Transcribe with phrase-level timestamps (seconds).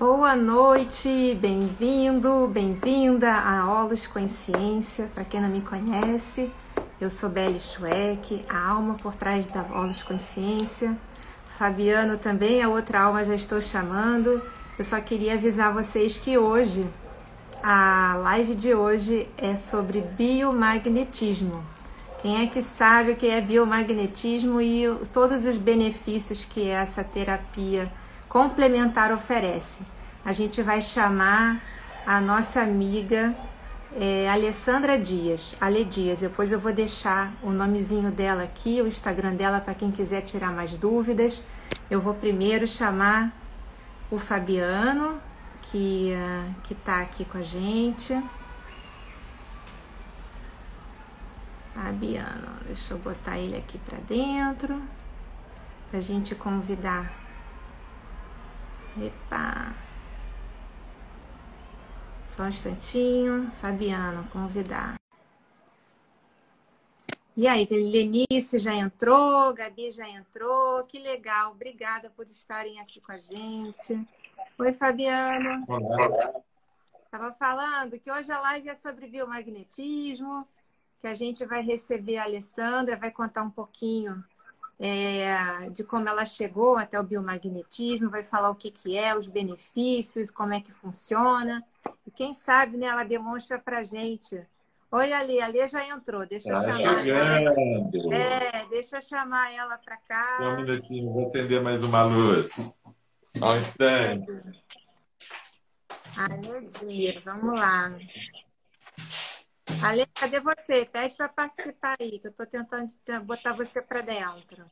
[0.00, 5.10] Boa noite, bem-vindo, bem-vinda a Olos Consciência.
[5.14, 6.50] Para quem não me conhece,
[6.98, 10.96] eu sou Belle Schweck, a alma por trás da Olos Consciência.
[11.58, 14.40] Fabiano também, a outra alma já estou chamando.
[14.78, 16.88] Eu só queria avisar vocês que hoje,
[17.62, 21.62] a live de hoje é sobre biomagnetismo.
[22.22, 27.92] Quem é que sabe o que é biomagnetismo e todos os benefícios que essa terapia
[28.30, 29.82] complementar oferece?
[30.24, 31.60] A gente vai chamar
[32.06, 33.36] a nossa amiga
[33.96, 36.20] é, Alessandra Dias, Ale Dias.
[36.20, 40.52] Depois eu vou deixar o nomezinho dela aqui, o Instagram dela para quem quiser tirar
[40.52, 41.42] mais dúvidas.
[41.90, 43.36] Eu vou primeiro chamar
[44.08, 45.20] o Fabiano,
[45.62, 48.22] que uh, que está aqui com a gente.
[51.74, 54.80] Fabiano, deixa eu botar ele aqui para dentro,
[55.90, 57.19] para a gente convidar.
[58.98, 59.74] Epa!
[62.28, 63.50] Só um instantinho.
[63.60, 64.96] Fabiano, convidar.
[67.36, 73.12] E aí, Lenice já entrou, Gabi já entrou, que legal, obrigada por estarem aqui com
[73.12, 74.06] a gente.
[74.58, 75.64] Oi, Fabiano.
[75.68, 76.42] Olá.
[77.04, 80.46] Estava falando que hoje a live é sobre biomagnetismo,
[81.00, 84.22] que a gente vai receber a Alessandra, vai contar um pouquinho
[84.82, 89.28] é, de como ela chegou até o biomagnetismo, vai falar o que, que é, os
[89.28, 91.62] benefícios, como é que funciona.
[92.06, 94.42] E quem sabe, né, ela demonstra pra gente.
[94.90, 97.02] Oi, Ali, Ali já entrou, deixa eu tá chamar.
[97.02, 98.12] Chegando.
[98.12, 100.38] É, deixa eu chamar ela para cá.
[100.38, 102.74] Só um minutinho, vou acender mais uma luz.
[103.36, 104.32] Só um instante.
[106.16, 107.92] Ai, meu dia, vamos lá.
[109.82, 110.84] Ale, cadê você?
[110.84, 112.90] Pede para participar aí, que eu estou tentando
[113.24, 114.64] botar você para dentro.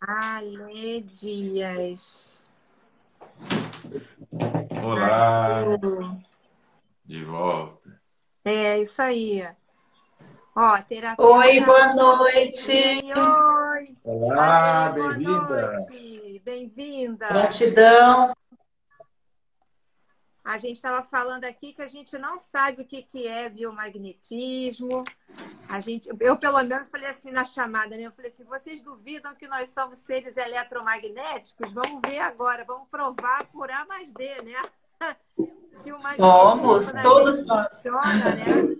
[0.00, 2.42] Ale Dias.
[4.82, 5.64] Olá.
[7.04, 8.00] De volta.
[8.44, 9.46] É, isso aí.
[10.54, 11.24] Ó, terapia.
[11.24, 12.72] Oi, boa noite.
[12.72, 13.96] Oi.
[14.04, 15.76] Olá, bem-vinda.
[16.44, 17.28] Bem-vinda.
[17.28, 18.34] Gratidão.
[20.46, 25.02] A gente estava falando aqui que a gente não sabe o que, que é biomagnetismo.
[25.68, 28.04] A gente, eu, pelo menos, falei assim na chamada, né?
[28.04, 31.72] Eu falei assim: vocês duvidam que nós somos seres eletromagnéticos?
[31.72, 34.62] Vamos ver agora, vamos provar por A mais D, né?
[35.82, 37.74] Que o somos, todos nós.
[37.74, 38.76] Funciona, né?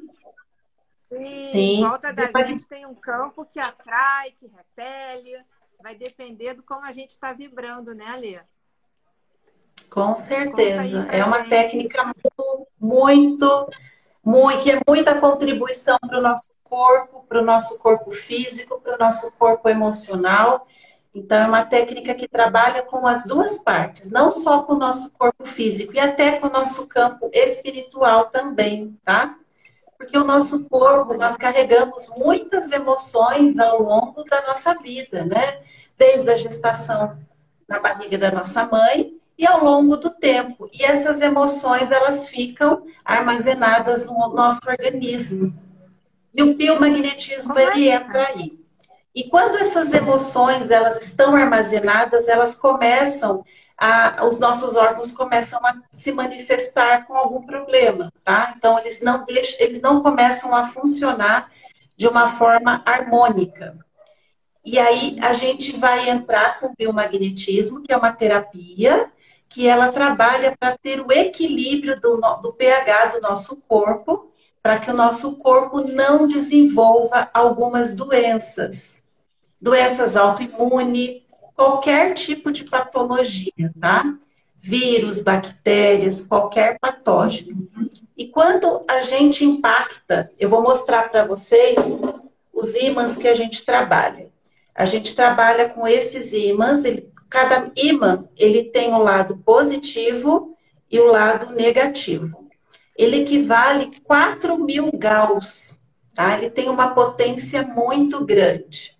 [1.11, 1.59] E Sim.
[1.59, 5.45] Em volta da gente tem um campo que atrai, que repele.
[5.83, 8.41] Vai depender do como a gente está vibrando, né, Alê?
[9.91, 11.07] Com certeza.
[11.11, 12.13] É uma técnica
[12.79, 13.69] muito,
[14.23, 18.97] muito, que é muita contribuição para o nosso corpo, para o nosso corpo físico, para
[18.97, 20.67] o nosso corpo emocional.
[21.15, 25.11] Então, é uma técnica que trabalha com as duas partes, não só com o nosso
[25.13, 29.35] corpo físico, e até com o nosso campo espiritual também, tá?
[29.97, 35.63] Porque o nosso corpo, nós carregamos muitas emoções ao longo da nossa vida, né?
[35.97, 37.17] Desde a gestação
[37.67, 40.69] na barriga da nossa mãe e ao longo do tempo.
[40.73, 45.55] E essas emoções, elas ficam armazenadas no nosso organismo.
[46.33, 48.59] E o biomagnetismo, ele entra aí.
[49.15, 53.45] E quando essas emoções, elas estão armazenadas, elas começam
[53.79, 58.55] a, os nossos órgãos começam a se manifestar com algum problema, tá?
[58.57, 61.51] Então, eles não deixam, eles não começam a funcionar
[61.97, 63.77] de uma forma harmônica.
[64.65, 69.13] E aí a gente vai entrar com o biomagnetismo, que é uma terapia
[69.49, 74.91] que ela trabalha para ter o equilíbrio do, do pH do nosso corpo, para que
[74.91, 79.03] o nosso corpo não desenvolva algumas doenças.
[79.61, 81.23] Doenças autoimunes,
[81.55, 84.05] qualquer tipo de patologia, tá?
[84.57, 87.69] Vírus, bactérias, qualquer patógeno.
[88.17, 92.01] E quando a gente impacta, eu vou mostrar para vocês
[92.53, 94.29] os ímãs que a gente trabalha.
[94.75, 100.57] A gente trabalha com esses ímãs, ele Cada ímã ele tem o lado positivo
[100.91, 102.49] e o lado negativo.
[102.97, 105.81] Ele equivale 4 mil gauss,
[106.15, 106.39] tá?
[106.39, 108.97] Ele tem uma potência muito grande.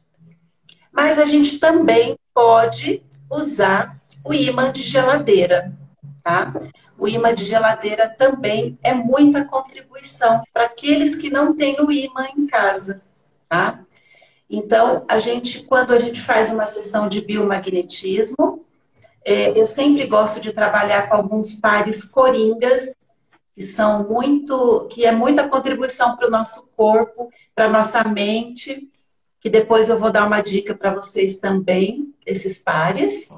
[0.93, 5.73] Mas a gente também pode usar o ímã de geladeira,
[6.23, 6.53] tá?
[6.99, 12.27] O ímã de geladeira também é muita contribuição para aqueles que não têm o ímã
[12.37, 13.03] em casa,
[13.49, 13.86] tá?
[14.49, 18.65] Então, a gente, quando a gente faz uma sessão de biomagnetismo,
[19.25, 22.95] é, eu sempre gosto de trabalhar com alguns pares coringas,
[23.55, 28.89] que são muito, que é muita contribuição para o nosso corpo, para a nossa mente,
[29.41, 32.13] que depois eu vou dar uma dica para vocês também.
[32.27, 33.29] esses pares.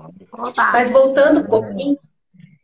[0.73, 1.99] Mas voltando um pouquinho,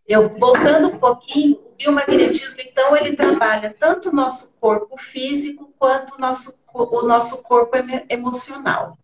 [0.07, 6.15] eu voltando um pouquinho, o biomagnetismo, então, ele trabalha tanto o nosso corpo físico quanto
[6.17, 7.77] o nosso, o nosso corpo
[8.09, 8.99] emocional.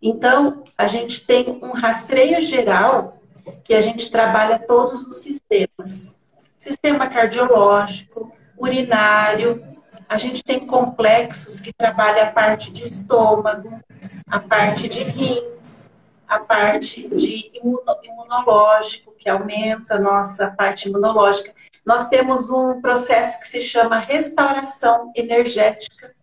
[0.00, 3.18] Então, a gente tem um rastreio geral
[3.62, 6.18] que a gente trabalha todos os sistemas.
[6.56, 9.62] Sistema cardiológico, urinário,
[10.08, 13.80] a gente tem complexos que trabalham a parte de estômago,
[14.28, 15.90] a parte de rins,
[16.26, 21.52] a parte de imunológico, que aumenta a nossa parte imunológica.
[21.84, 26.15] Nós temos um processo que se chama restauração energética.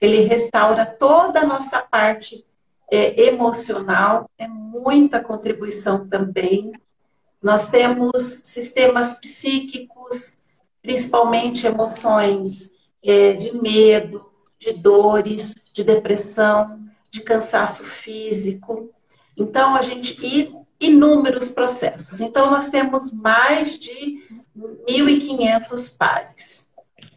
[0.00, 2.44] Ele restaura toda a nossa parte
[2.90, 6.72] é, emocional, é muita contribuição também.
[7.42, 10.38] Nós temos sistemas psíquicos,
[10.80, 12.70] principalmente emoções
[13.02, 16.80] é, de medo, de dores, de depressão,
[17.10, 18.90] de cansaço físico.
[19.36, 20.16] Então, a gente.
[20.24, 22.20] E inúmeros processos.
[22.20, 24.22] Então, nós temos mais de
[24.56, 26.67] 1.500 pares.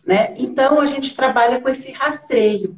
[0.06, 0.34] Né?
[0.38, 2.76] Então, a gente trabalha com esse rastreio.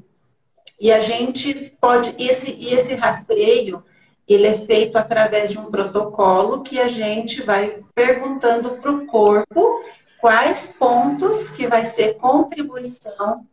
[0.80, 2.14] E a gente pode.
[2.18, 3.84] Esse, e esse rastreio,
[4.28, 9.84] ele é feito através de um protocolo que a gente vai perguntando para o corpo
[10.20, 13.46] quais pontos que vai ser contribuição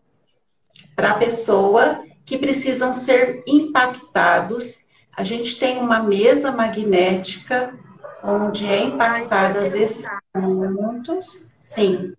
[0.95, 4.87] para a pessoa que precisam ser impactados.
[5.17, 7.75] A gente tem uma mesa magnética
[8.23, 11.53] onde é impactadas esses pontos.
[11.63, 12.13] Sim,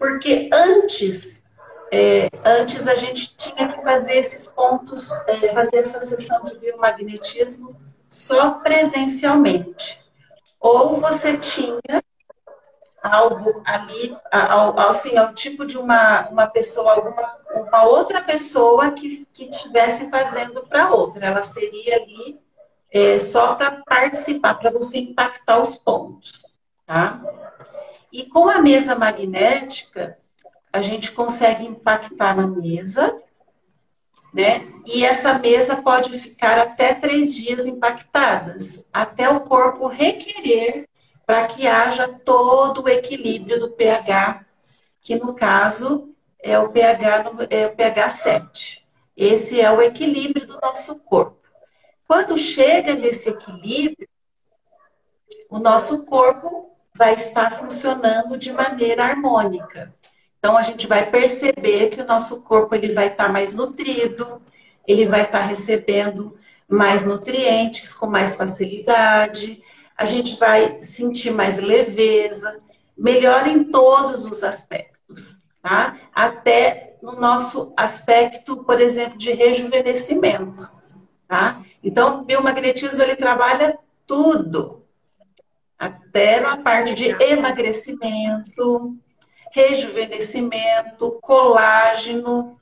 [0.00, 1.44] porque antes,
[1.92, 7.78] é, antes a gente tinha que fazer esses pontos, é, fazer essa sessão de biomagnetismo
[8.08, 10.02] só presencialmente.
[10.58, 12.02] Ou você tinha
[13.02, 14.16] algo ali,
[14.88, 17.36] assim, ao tipo de uma, uma pessoa, alguma,
[17.68, 21.26] uma outra pessoa que estivesse fazendo para outra.
[21.26, 22.40] Ela seria ali
[22.90, 26.40] é, só para participar, para você impactar os pontos,
[26.86, 27.20] tá?
[28.12, 30.18] E com a mesa magnética,
[30.72, 33.20] a gente consegue impactar na mesa,
[34.32, 34.66] né?
[34.86, 40.88] E essa mesa pode ficar até três dias impactadas, até o corpo requerer
[41.26, 44.44] para que haja todo o equilíbrio do pH,
[45.00, 48.86] que no caso é o pH, é o pH 7.
[49.16, 51.38] Esse é o equilíbrio do nosso corpo.
[52.06, 54.08] Quando chega nesse equilíbrio,
[55.48, 59.94] o nosso corpo vai estar funcionando de maneira harmônica.
[60.38, 64.40] Então a gente vai perceber que o nosso corpo ele vai estar mais nutrido,
[64.86, 66.36] ele vai estar recebendo
[66.68, 69.62] mais nutrientes com mais facilidade,
[69.96, 72.58] a gente vai sentir mais leveza,
[72.96, 75.98] melhor em todos os aspectos, tá?
[76.14, 80.70] Até no nosso aspecto, por exemplo, de rejuvenescimento,
[81.28, 81.62] tá?
[81.82, 84.79] Então, o biomagnetismo ele trabalha tudo,
[85.80, 88.94] até na parte de emagrecimento,
[89.50, 92.56] rejuvenescimento, colágeno,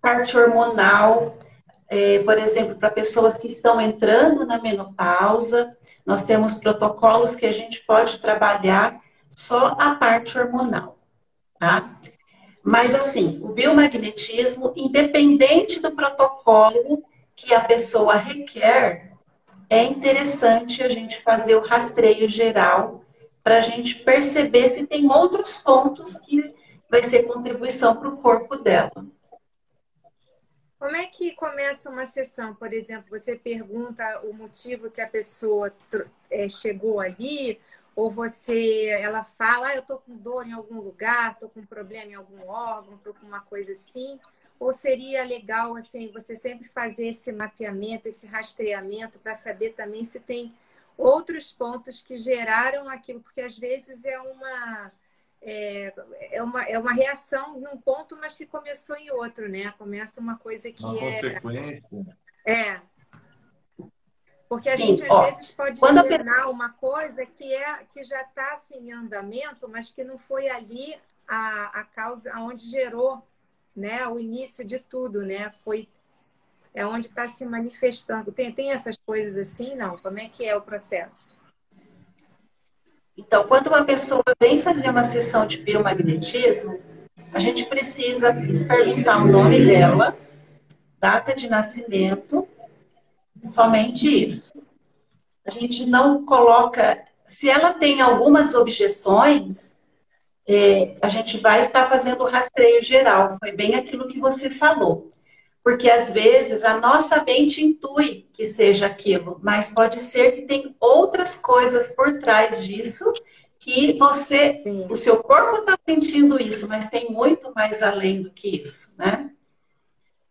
[0.00, 1.38] parte hormonal
[1.94, 5.76] é, por exemplo, para pessoas que estão entrando na menopausa,
[6.06, 8.98] nós temos protocolos que a gente pode trabalhar
[9.28, 10.96] só a parte hormonal,
[11.58, 11.98] tá?
[12.64, 17.04] Mas assim, o biomagnetismo, independente do protocolo
[17.36, 19.11] que a pessoa requer,
[19.72, 23.02] é interessante a gente fazer o rastreio geral
[23.42, 26.54] para a gente perceber se tem outros pontos que
[26.90, 28.92] vai ser contribuição para o corpo dela.
[30.78, 32.54] Como é que começa uma sessão?
[32.54, 35.72] Por exemplo, você pergunta o motivo que a pessoa
[36.30, 37.58] é, chegou ali,
[37.96, 42.10] ou você, ela fala, ah, eu tô com dor em algum lugar, tô com problema
[42.10, 44.20] em algum órgão, tô com uma coisa assim.
[44.62, 50.20] Ou seria legal, assim, você sempre fazer esse mapeamento, esse rastreamento, para saber também se
[50.20, 50.54] tem
[50.96, 54.92] outros pontos que geraram aquilo, porque às vezes é uma
[55.40, 55.92] é,
[56.30, 59.72] é, uma, é uma reação num ponto, mas que começou em outro, né?
[59.76, 61.40] Começa uma coisa que uma é.
[61.40, 62.16] Consequência.
[62.46, 62.80] É.
[64.48, 68.20] Porque a Sim, gente ó, às vezes pode imaginar uma coisa que, é, que já
[68.20, 73.26] está assim, em andamento, mas que não foi ali a, a causa, aonde gerou
[73.74, 75.52] né, o início de tudo, né?
[75.64, 75.88] Foi
[76.74, 78.32] é onde está se manifestando.
[78.32, 79.96] Tem, tem essas coisas assim, não?
[79.98, 81.34] Como é que é o processo?
[83.16, 86.80] Então, quando uma pessoa vem fazer uma sessão de biomagnetismo,
[87.32, 90.16] a gente precisa perguntar o nome dela,
[90.98, 92.48] data de nascimento,
[93.42, 94.52] somente isso.
[95.46, 97.04] A gente não coloca.
[97.26, 99.71] Se ela tem algumas objeções,
[100.46, 103.36] é, a gente vai estar tá fazendo o rastreio geral.
[103.38, 105.10] Foi bem aquilo que você falou.
[105.64, 110.74] porque às vezes a nossa mente intui que seja aquilo, mas pode ser que tem
[110.80, 113.12] outras coisas por trás disso
[113.60, 114.86] que você, Sim.
[114.90, 119.30] o seu corpo está sentindo isso, mas tem muito mais além do que isso, né?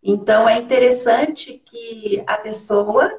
[0.03, 3.10] Então é interessante que a pessoa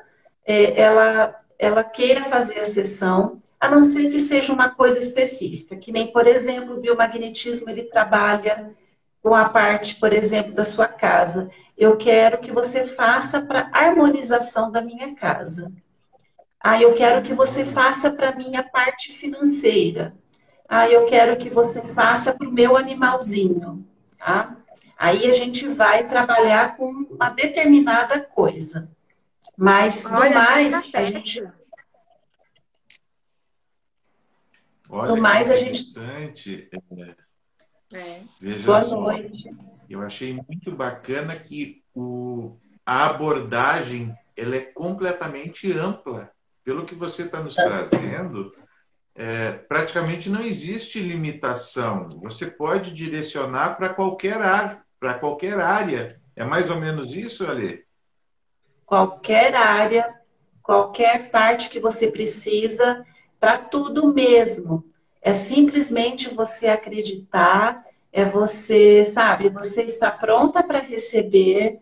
[0.44, 5.76] é, ela ela queira fazer a sessão, a não ser que seja uma coisa específica,
[5.76, 8.70] que nem por exemplo o biomagnetismo ele trabalha
[9.22, 14.70] com a parte, por exemplo, da sua casa eu quero que você faça para harmonização
[14.70, 15.72] da minha casa.
[16.60, 20.14] Ah, eu quero que você faça para minha parte financeira.
[20.68, 23.84] Ah, eu quero que você faça para o meu animalzinho,
[24.16, 24.56] tá?
[24.96, 28.88] Aí a gente vai trabalhar com uma determinada coisa.
[29.56, 31.42] Mas no Olha, mais, a gente.
[34.92, 35.90] Olha, no mais, a gente.
[35.98, 37.14] É...
[37.94, 38.20] É.
[38.38, 39.00] Veja Boa só.
[39.00, 39.50] noite.
[39.88, 46.30] Eu achei muito bacana que o, a abordagem ela é completamente ampla.
[46.62, 48.52] Pelo que você está nos trazendo,
[49.14, 52.06] é, praticamente não existe limitação.
[52.22, 56.20] Você pode direcionar para qualquer área, para qualquer área.
[56.36, 57.82] É mais ou menos isso, Ali?
[58.86, 60.14] Qualquer área,
[60.62, 63.04] qualquer parte que você precisa,
[63.42, 64.84] para tudo mesmo.
[65.20, 71.80] É simplesmente você acreditar é você, sabe, você está pronta para receber.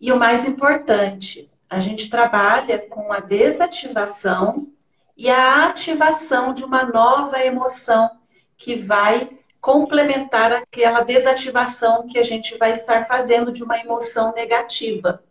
[0.00, 4.68] E o mais importante, a gente trabalha com a desativação
[5.16, 8.08] e a ativação de uma nova emoção
[8.56, 15.24] que vai complementar aquela desativação que a gente vai estar fazendo de uma emoção negativa.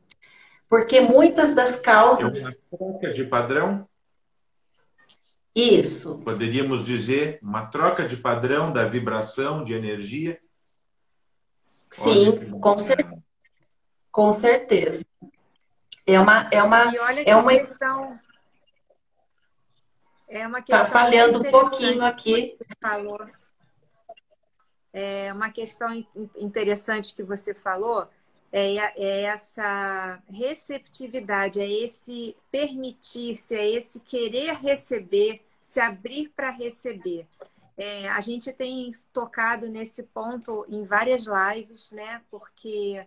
[0.67, 2.37] Porque muitas das causas.
[2.37, 3.87] É uma troca de padrão?
[5.55, 6.19] Isso.
[6.19, 10.39] Poderíamos dizer uma troca de padrão da vibração, de energia?
[11.91, 13.07] Sim, com, cer
[14.11, 15.03] com certeza.
[16.05, 16.49] É uma.
[16.51, 16.83] É uma,
[17.25, 18.19] é uma questão.
[20.27, 20.85] É uma tá questão.
[20.85, 22.57] Está falhando um pouquinho aqui.
[22.81, 23.25] Falou.
[24.91, 25.93] É uma questão
[26.37, 28.07] interessante que você falou
[28.51, 37.27] é, é essa receptividade, é esse permitir-se, é esse querer receber, se abrir para receber.
[37.77, 42.21] É, a gente tem tocado nesse ponto em várias lives, né?
[42.29, 43.05] Porque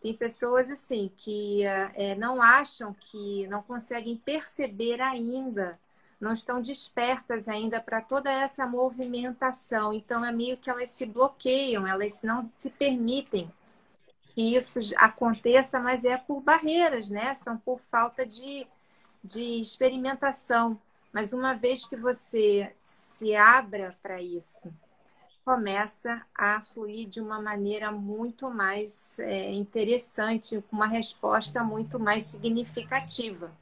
[0.00, 5.78] tem pessoas assim que é, não acham que não conseguem perceber ainda,
[6.20, 9.92] não estão despertas ainda para toda essa movimentação.
[9.92, 13.50] Então é meio que elas se bloqueiam, elas não se permitem
[14.34, 17.34] que isso aconteça, mas é por barreiras, né?
[17.34, 18.66] São por falta de,
[19.22, 20.78] de experimentação.
[21.12, 24.74] Mas uma vez que você se abra para isso,
[25.44, 32.24] começa a fluir de uma maneira muito mais é, interessante, com uma resposta muito mais
[32.24, 33.52] significativa,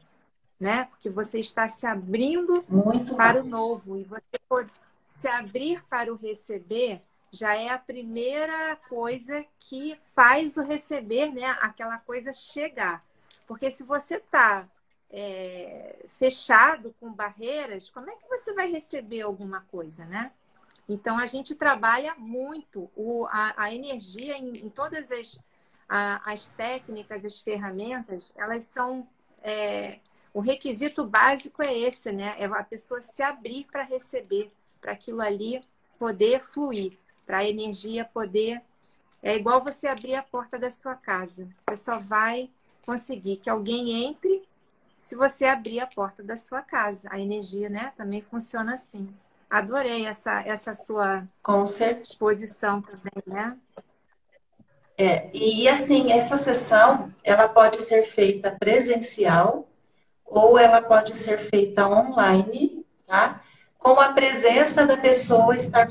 [0.58, 0.84] né?
[0.84, 3.44] Porque você está se abrindo muito para mais.
[3.44, 4.70] o novo e você pode
[5.18, 7.02] se abrir para o receber
[7.32, 11.46] já é a primeira coisa que faz o receber, né?
[11.60, 13.02] Aquela coisa chegar.
[13.46, 14.68] Porque se você está
[15.10, 20.30] é, fechado com barreiras, como é que você vai receber alguma coisa, né?
[20.86, 25.40] Então a gente trabalha muito o, a, a energia em, em todas as,
[25.88, 29.08] a, as técnicas, as ferramentas, elas são
[29.42, 30.00] é,
[30.34, 32.36] o requisito básico é esse, né?
[32.38, 35.62] É a pessoa se abrir para receber, para aquilo ali
[35.98, 38.60] poder fluir para a energia poder.
[39.22, 41.48] É igual você abrir a porta da sua casa.
[41.60, 42.50] Você só vai
[42.84, 44.42] conseguir que alguém entre
[44.98, 47.08] se você abrir a porta da sua casa.
[47.10, 49.12] A energia, né, também funciona assim.
[49.50, 53.56] Adorei essa, essa sua Com exposição também, né?
[54.96, 59.68] É, e assim, essa sessão, ela pode ser feita presencial
[60.24, 63.42] ou ela pode ser feita online, tá?
[63.78, 65.90] Com a presença da pessoa estar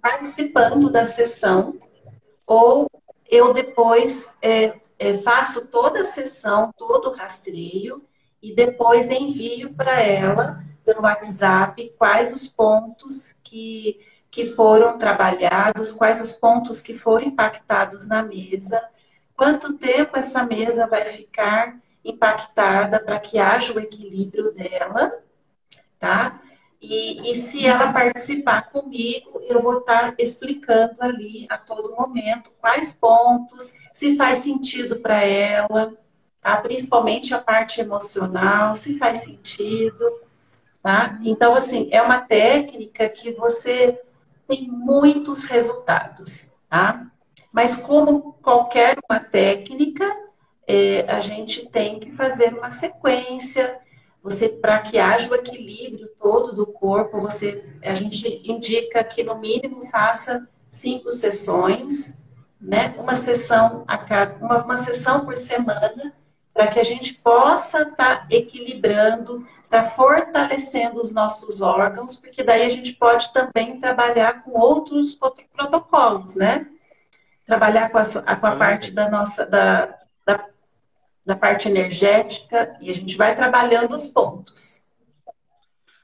[0.00, 1.78] participando da sessão,
[2.46, 2.90] ou
[3.28, 8.04] eu depois é, é, faço toda a sessão, todo o rastreio,
[8.42, 16.20] e depois envio para ela pelo WhatsApp quais os pontos que, que foram trabalhados, quais
[16.20, 18.82] os pontos que foram impactados na mesa,
[19.36, 25.12] quanto tempo essa mesa vai ficar impactada para que haja o equilíbrio dela,
[25.98, 26.40] tá?
[26.80, 32.92] E, e se ela participar comigo, eu vou estar explicando ali a todo momento quais
[32.92, 35.92] pontos, se faz sentido para ela,
[36.40, 36.56] tá?
[36.56, 40.20] Principalmente a parte emocional, se faz sentido,
[40.82, 41.18] tá?
[41.22, 44.00] Então, assim, é uma técnica que você
[44.48, 47.06] tem muitos resultados, tá?
[47.52, 50.04] Mas como qualquer uma técnica,
[50.66, 53.78] é, a gente tem que fazer uma sequência.
[54.22, 59.38] Você, para que haja o equilíbrio todo do corpo, você, a gente indica que no
[59.38, 62.14] mínimo faça cinco sessões,
[62.60, 62.94] né?
[62.98, 66.12] Uma sessão a cada, uma, uma sessão por semana,
[66.52, 72.62] para que a gente possa estar tá equilibrando, tá fortalecendo os nossos órgãos, porque daí
[72.62, 75.16] a gente pode também trabalhar com outros
[75.52, 76.66] protocolos, né?
[77.46, 79.99] Trabalhar com a, com a parte da nossa da,
[81.24, 84.80] da, da parte energética e a gente vai trabalhando os pontos.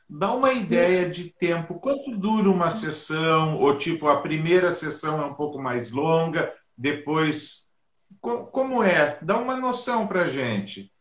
[0.08, 5.24] Dá uma ideia de tempo, quanto dura uma sessão, ou tipo, a primeira sessão é
[5.24, 7.66] um pouco mais longa, depois.
[8.20, 9.18] Como é?
[9.20, 10.92] Dá uma noção para gente.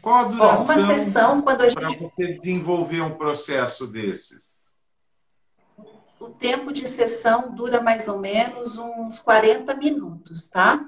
[0.00, 1.78] Qual a duração uma sessão, quando a gente...
[1.78, 4.60] para você desenvolver um processo desses?
[6.20, 10.84] O tempo de sessão dura mais ou menos uns 40 minutos, tá?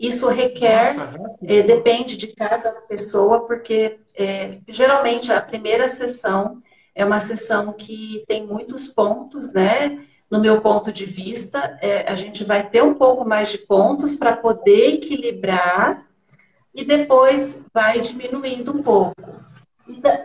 [0.00, 6.62] Isso requer, Nossa, é, depende de cada pessoa, porque é, geralmente a primeira sessão
[6.94, 10.02] é uma sessão que tem muitos pontos, né?
[10.30, 14.16] No meu ponto de vista, é, a gente vai ter um pouco mais de pontos
[14.16, 16.06] para poder equilibrar
[16.74, 19.14] e depois vai diminuindo um pouco.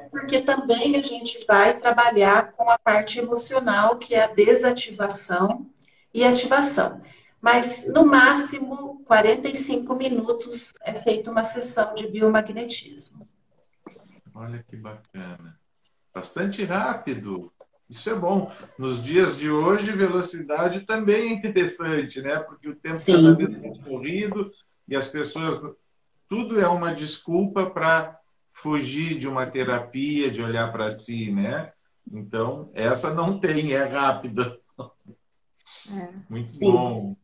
[0.09, 5.65] Porque também a gente vai trabalhar com a parte emocional, que é a desativação
[6.13, 7.01] e ativação.
[7.41, 13.27] Mas, no máximo, 45 minutos é feita uma sessão de biomagnetismo.
[14.33, 15.59] Olha que bacana.
[16.13, 17.51] Bastante rápido.
[17.89, 18.51] Isso é bom.
[18.79, 22.39] Nos dias de hoje, velocidade também é interessante, né?
[22.39, 24.51] Porque o tempo está cada vez mais corrido
[24.87, 25.61] e as pessoas.
[26.27, 28.19] Tudo é uma desculpa para
[28.51, 31.71] fugir de uma terapia, de olhar para si, né?
[32.11, 34.59] Então, essa não tem, é rápida.
[35.91, 36.09] É.
[36.29, 36.59] Muito Sim.
[36.59, 37.15] bom.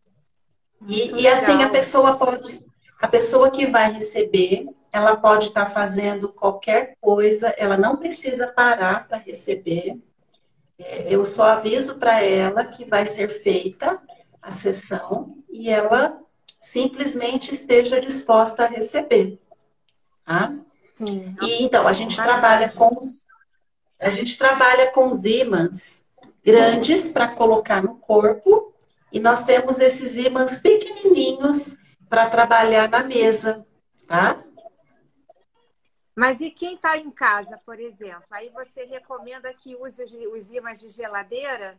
[0.88, 2.64] E, e assim a pessoa pode,
[3.00, 8.48] a pessoa que vai receber, ela pode estar tá fazendo qualquer coisa, ela não precisa
[8.48, 9.98] parar para receber.
[10.78, 14.02] É, eu só aviso para ela que vai ser feita
[14.41, 16.20] a sessão e ela
[16.60, 19.39] simplesmente esteja disposta a receber.
[20.26, 20.54] Tá?
[20.94, 21.36] Sim.
[21.41, 23.26] E então a gente trabalha com os,
[24.00, 26.08] a gente trabalha com os ímãs
[26.44, 28.70] grandes para colocar no corpo
[29.12, 31.76] e nós temos esses ímãs pequenininhos
[32.10, 33.65] para trabalhar na mesa,
[34.08, 34.43] tá?
[36.15, 38.26] Mas e quem está em casa, por exemplo?
[38.32, 41.78] Aí você recomenda que use os ímãs de geladeira?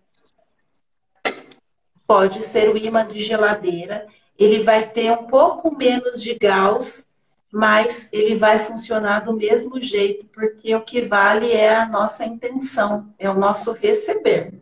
[2.07, 4.07] Pode ser o ímã de geladeira.
[4.39, 7.09] Ele vai ter um pouco menos de Gauss,
[7.53, 13.15] mas ele vai funcionar do mesmo jeito, porque o que vale é a nossa intenção,
[13.19, 14.55] é o nosso receber,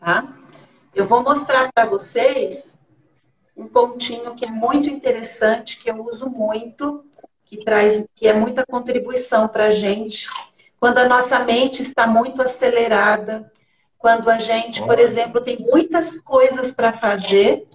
[0.00, 0.41] tá?
[0.94, 2.78] Eu vou mostrar para vocês
[3.56, 7.04] um pontinho que é muito interessante, que eu uso muito,
[7.44, 10.26] que traz, que é muita contribuição para a gente.
[10.78, 13.50] Quando a nossa mente está muito acelerada,
[13.98, 17.66] quando a gente, por exemplo, tem muitas coisas para fazer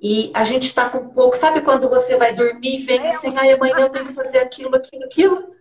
[0.00, 1.36] e a gente está com pouco.
[1.36, 4.76] Sabe quando você vai dormir e vem assim, ai, amanhã eu tenho que fazer aquilo,
[4.76, 5.54] aquilo, aquilo,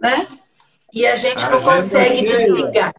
[0.00, 0.28] né?
[0.92, 2.94] E a gente a não consegue desligar.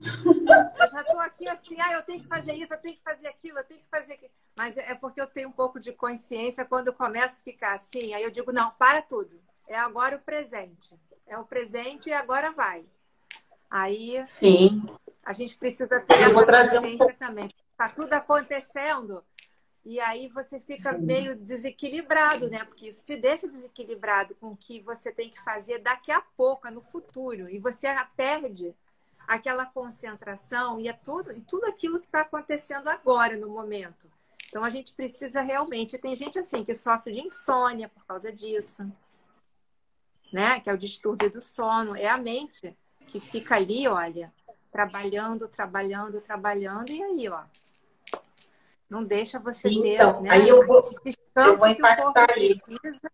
[0.00, 3.26] Eu já estou aqui assim, ah, eu tenho que fazer isso, eu tenho que fazer
[3.26, 4.30] aquilo, eu tenho que fazer aquilo.
[4.56, 8.14] Mas é porque eu tenho um pouco de consciência quando eu começo a ficar assim,
[8.14, 9.40] aí eu digo, não, para tudo.
[9.66, 10.98] É agora o presente.
[11.26, 12.86] É o presente e agora vai.
[13.70, 14.88] Aí Sim.
[15.24, 17.14] a gente precisa ter eu essa consciência um...
[17.14, 17.48] também.
[17.72, 19.22] Está tudo acontecendo.
[19.84, 21.04] E aí você fica Sim.
[21.04, 22.64] meio desequilibrado, né?
[22.64, 26.70] Porque isso te deixa desequilibrado com o que você tem que fazer daqui a pouco,
[26.70, 27.48] no futuro.
[27.48, 28.74] E você perde
[29.28, 34.10] aquela concentração e é tudo, e tudo aquilo que está acontecendo agora, no momento.
[34.48, 35.98] Então a gente precisa realmente.
[35.98, 38.90] Tem gente assim que sofre de insônia por causa disso,
[40.32, 40.58] né?
[40.60, 41.94] Que é o distúrbio do sono.
[41.94, 42.74] É a mente
[43.06, 44.32] que fica ali, olha,
[44.72, 47.42] trabalhando, trabalhando, trabalhando, e aí, ó.
[48.88, 49.94] Não deixa você Sim, ter.
[49.96, 50.30] Então, né?
[50.30, 50.98] aí eu vou,
[51.36, 52.58] eu vou impactar aí.
[52.58, 53.12] Precisa,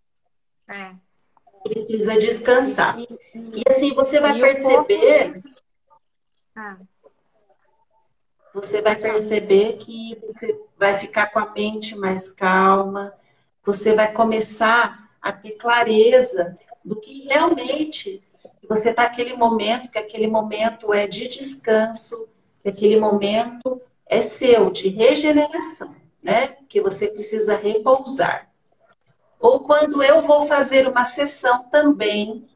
[0.68, 0.94] é.
[1.64, 3.00] precisa descansar.
[3.00, 5.42] E, e, assim, você vai perceber.
[6.57, 6.77] Ah.
[8.55, 13.12] Você vai perceber que você vai ficar com a mente mais calma,
[13.64, 18.23] você vai começar a ter clareza do que realmente
[18.69, 22.29] você está aquele momento, que aquele momento é de descanso,
[22.62, 26.57] que aquele momento é seu, de regeneração, né?
[26.69, 28.49] Que você precisa repousar.
[29.40, 32.49] Ou quando eu vou fazer uma sessão também,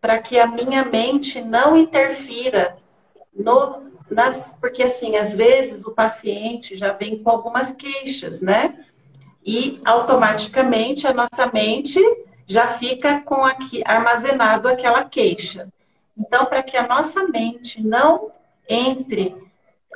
[0.00, 2.78] para que a minha mente não interfira
[3.36, 8.86] no, nas, porque assim, às vezes o paciente já vem com algumas queixas, né?
[9.46, 12.00] e automaticamente a nossa mente
[12.48, 15.68] já fica com aqui armazenado aquela queixa.
[16.18, 18.32] Então, para que a nossa mente não
[18.68, 19.36] entre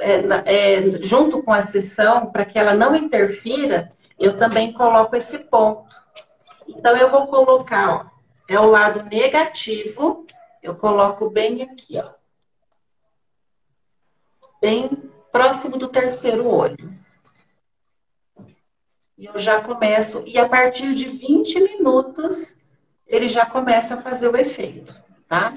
[0.01, 5.39] é, é, junto com a sessão, para que ela não interfira, eu também coloco esse
[5.39, 5.91] ponto.
[6.69, 8.05] Então, eu vou colocar, ó,
[8.49, 10.25] é o lado negativo,
[10.63, 12.20] eu coloco bem aqui, ó.
[14.61, 14.91] Bem
[15.33, 16.93] próximo do terceiro olho.
[19.17, 22.59] E eu já começo, e a partir de 20 minutos,
[23.07, 24.95] ele já começa a fazer o efeito,
[25.27, 25.57] tá?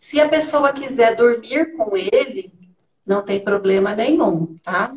[0.00, 2.52] Se a pessoa quiser dormir com ele,
[3.06, 4.92] não tem problema nenhum, tá?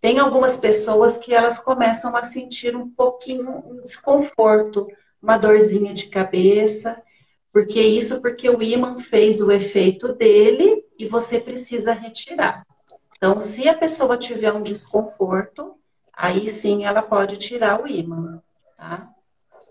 [0.00, 4.86] Tem algumas pessoas que elas começam a sentir um pouquinho um desconforto,
[5.20, 7.02] uma dorzinha de cabeça,
[7.58, 12.64] porque isso porque o ímã fez o efeito dele e você precisa retirar.
[13.16, 15.76] Então, se a pessoa tiver um desconforto,
[16.12, 18.40] aí sim ela pode tirar o ímã,
[18.76, 19.12] tá?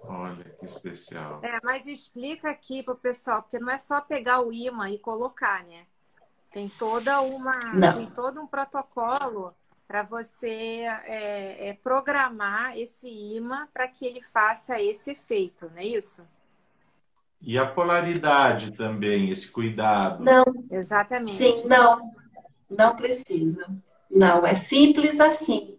[0.04, 1.40] Olha que especial.
[1.42, 5.64] É, mas explica aqui pro pessoal, porque não é só pegar o ímã e colocar,
[5.64, 5.86] né?
[6.52, 8.00] Tem toda uma, não.
[8.00, 9.56] tem todo um protocolo
[9.88, 15.86] para você é, é, programar esse ímã para que ele faça esse efeito, não é
[15.86, 16.28] isso?
[17.42, 20.24] E a polaridade também, esse cuidado.
[20.24, 21.38] Não, exatamente.
[21.38, 22.12] Sim, não,
[22.70, 23.66] não precisa.
[24.10, 25.78] Não, é simples assim.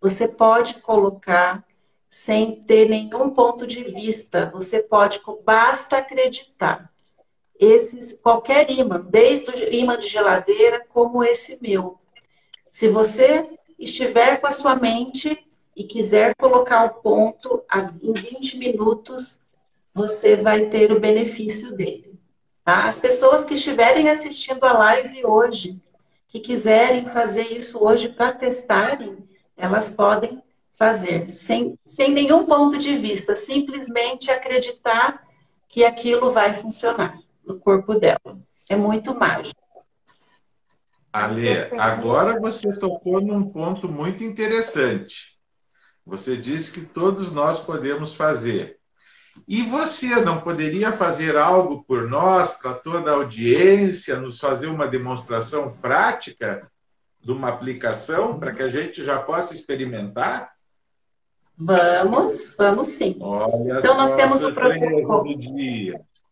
[0.00, 1.64] Você pode colocar
[2.10, 4.50] sem ter nenhum ponto de vista.
[4.52, 6.90] Você pode, basta acreditar.
[7.58, 11.98] Esses, qualquer imã, desde o imã de geladeira como esse meu.
[12.68, 15.38] Se você estiver com a sua mente
[15.74, 17.64] e quiser colocar o ponto
[18.02, 19.45] em 20 minutos,
[19.96, 22.20] você vai ter o benefício dele.
[22.62, 22.86] Tá?
[22.86, 25.80] As pessoas que estiverem assistindo a live hoje,
[26.28, 30.42] que quiserem fazer isso hoje para testarem, elas podem
[30.74, 35.26] fazer, sem, sem nenhum ponto de vista, simplesmente acreditar
[35.66, 38.38] que aquilo vai funcionar no corpo dela.
[38.68, 39.56] É muito mágico.
[41.10, 45.38] Ale, agora você tocou num ponto muito interessante.
[46.04, 48.78] Você disse que todos nós podemos fazer.
[49.46, 54.88] E você não poderia fazer algo por nós, para toda a audiência, nos fazer uma
[54.88, 56.70] demonstração prática
[57.20, 60.52] de uma aplicação para que a gente já possa experimentar?
[61.58, 63.16] Vamos, vamos sim.
[63.20, 65.24] Olha então nós temos o protocolo.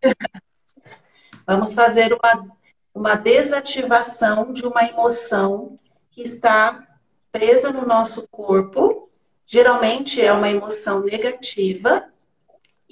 [1.46, 2.56] vamos fazer uma,
[2.94, 5.78] uma desativação de uma emoção
[6.10, 6.86] que está
[7.32, 9.10] presa no nosso corpo.
[9.46, 12.04] Geralmente é uma emoção negativa.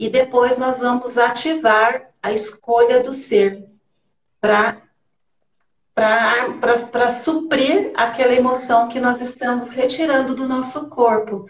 [0.03, 3.65] E depois nós vamos ativar a escolha do ser
[4.41, 4.83] para
[5.95, 11.47] para suprir aquela emoção que nós estamos retirando do nosso corpo.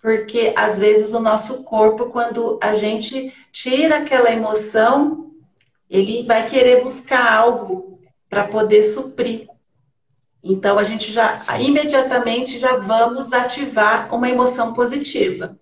[0.00, 5.32] Porque às vezes o nosso corpo, quando a gente tira aquela emoção,
[5.90, 7.98] ele vai querer buscar algo
[8.30, 9.48] para poder suprir.
[10.44, 11.60] Então a gente já Sim.
[11.60, 15.58] imediatamente já vamos ativar uma emoção positiva.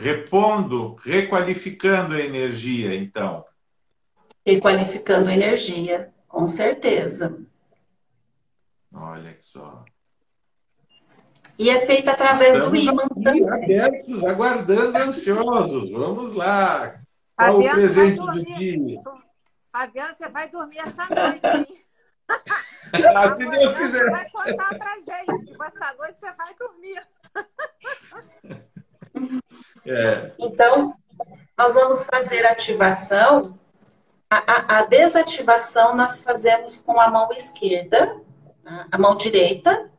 [0.00, 3.44] Repondo, requalificando a energia, então.
[4.46, 6.10] Requalificando a energia.
[6.26, 7.38] Com certeza.
[8.90, 9.84] Olha só.
[11.58, 13.46] E é feita através Estamos do ímã também.
[13.46, 15.92] abertos, aguardando, ansiosos.
[15.92, 16.98] Vamos lá.
[17.36, 19.02] Qual Fabiana o presente do dia?
[19.70, 21.66] Fabiana, você vai dormir essa noite, hein?
[23.16, 24.04] ah, se Deus quiser.
[24.04, 27.06] Você vai contar pra gente que essa noite você vai dormir.
[29.86, 30.32] É.
[30.38, 30.92] Então,
[31.56, 33.58] nós vamos fazer ativação
[34.30, 38.16] a, a, desativação nós fazemos com a mão esquerda,
[38.62, 38.86] tá?
[38.88, 39.90] a mão direita,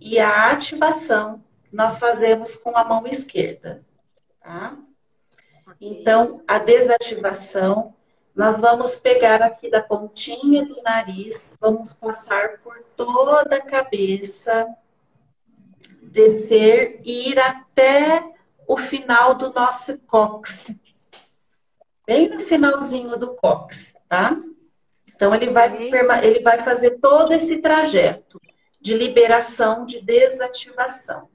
[0.00, 1.40] e a ativação
[1.72, 3.84] nós fazemos com a mão esquerda,
[4.40, 4.76] tá?
[5.80, 7.94] Então, a desativação,
[8.34, 14.66] nós vamos pegar aqui da pontinha do nariz, vamos passar por toda a cabeça,
[16.02, 18.34] descer e ir até
[18.70, 20.76] o final do nosso cóccix,
[22.06, 24.40] bem no finalzinho do cox, tá?
[25.12, 25.76] Então ele vai,
[26.22, 28.40] ele vai fazer todo esse trajeto
[28.80, 31.28] de liberação, de desativação.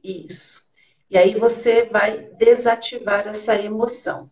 [0.00, 0.62] Isso.
[1.10, 4.30] E aí você vai desativar essa emoção.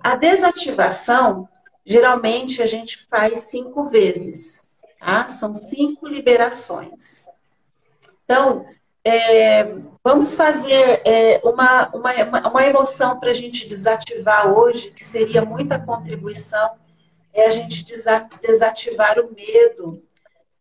[0.00, 1.48] A desativação,
[1.86, 4.66] geralmente a gente faz cinco vezes,
[4.98, 5.28] tá?
[5.28, 7.24] São cinco liberações.
[8.24, 8.66] Então,
[9.08, 15.44] é, vamos fazer é, uma, uma, uma emoção para a gente desativar hoje, que seria
[15.44, 16.76] muita contribuição,
[17.32, 17.84] é a gente
[18.42, 20.02] desativar o medo.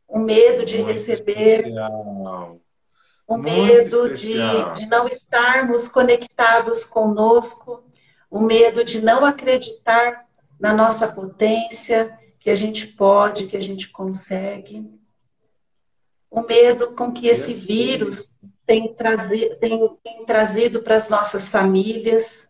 [0.07, 1.65] O medo de Muito receber.
[3.27, 7.83] o medo de, de não estarmos conectados conosco,
[8.31, 10.25] o medo de não acreditar
[10.59, 14.89] na nossa potência, que a gente pode, que a gente consegue.
[16.29, 22.49] O medo com que esse vírus tem, trazi tem, tem trazido para as nossas famílias,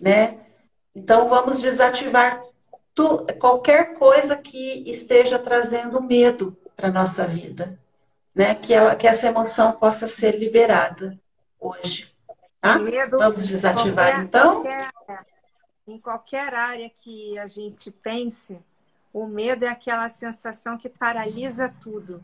[0.00, 0.40] né?
[0.94, 2.42] Então, vamos desativar
[2.94, 7.78] tu, qualquer coisa que esteja trazendo medo para a nossa vida,
[8.34, 8.54] né?
[8.54, 11.18] Que, ela, que essa emoção possa ser liberada
[11.58, 12.12] hoje.
[12.60, 12.78] Tá?
[12.78, 14.62] Medo, vamos desativar, qualquer, então?
[14.62, 14.90] Qualquer,
[15.86, 18.58] em qualquer área que a gente pense,
[19.12, 22.22] o medo é aquela sensação que paralisa tudo.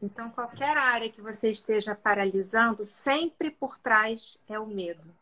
[0.00, 5.12] Então, qualquer área que você esteja paralisando, sempre por trás é o medo.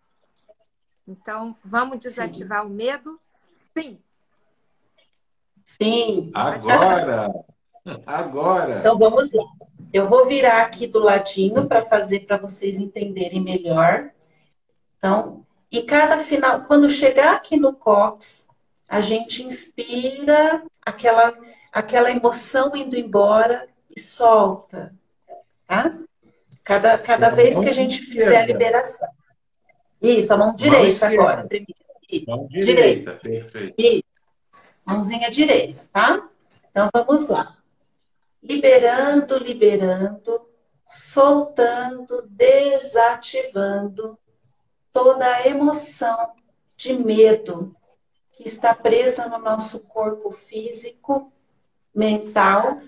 [1.08, 2.66] Então, vamos desativar Sim.
[2.66, 3.20] o medo?
[3.76, 3.98] Sim.
[5.64, 6.30] Sim.
[6.34, 7.32] Agora!
[8.06, 8.78] Agora!
[8.80, 9.44] Então, vamos lá.
[9.92, 14.10] Eu vou virar aqui do ladinho para fazer para vocês entenderem melhor.
[14.98, 18.46] Então, e cada final, quando chegar aqui no cox,
[18.88, 21.32] a gente inspira aquela,
[21.72, 24.94] aquela emoção indo embora e solta.
[25.66, 25.98] Tá?
[26.62, 29.08] Cada, cada vez que a gente fizer a liberação.
[30.00, 31.48] Isso, a mão direita mão agora.
[32.08, 32.26] Isso.
[32.28, 33.12] Mão direita, direita.
[33.14, 33.74] perfeito.
[33.78, 34.04] Isso.
[34.86, 36.28] Mãozinha direita, tá?
[36.70, 37.56] Então vamos lá.
[38.40, 40.48] Liberando, liberando,
[40.86, 44.16] soltando, desativando
[44.92, 46.32] toda a emoção
[46.76, 47.74] de medo
[48.36, 51.32] que está presa no nosso corpo físico,
[51.96, 52.82] mental,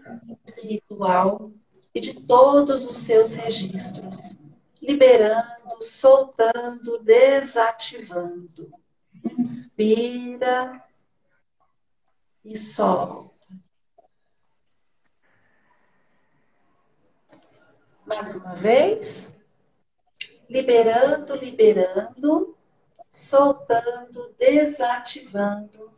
[0.46, 1.50] espiritual
[1.94, 4.36] e de todos os seus registros,
[4.82, 8.70] liberando, soltando, desativando.
[9.38, 10.84] Inspira
[12.44, 13.34] e solta.
[18.04, 19.34] Mais uma vez.
[20.48, 22.56] Liberando, liberando,
[23.10, 25.92] soltando, desativando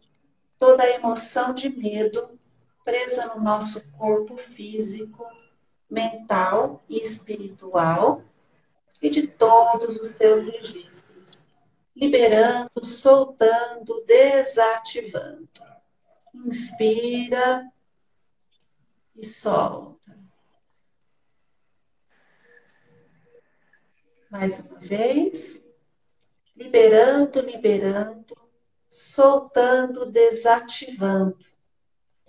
[0.58, 2.39] toda a emoção de medo
[2.84, 5.26] presa no nosso corpo físico,
[5.88, 8.22] mental e espiritual
[9.02, 11.48] e de todos os seus registros.
[11.94, 15.48] Liberando, soltando, desativando.
[16.34, 17.70] Inspira
[19.16, 20.18] e solta.
[24.30, 25.64] Mais uma vez.
[26.54, 28.36] Liberando, liberando,
[28.88, 31.50] soltando, desativando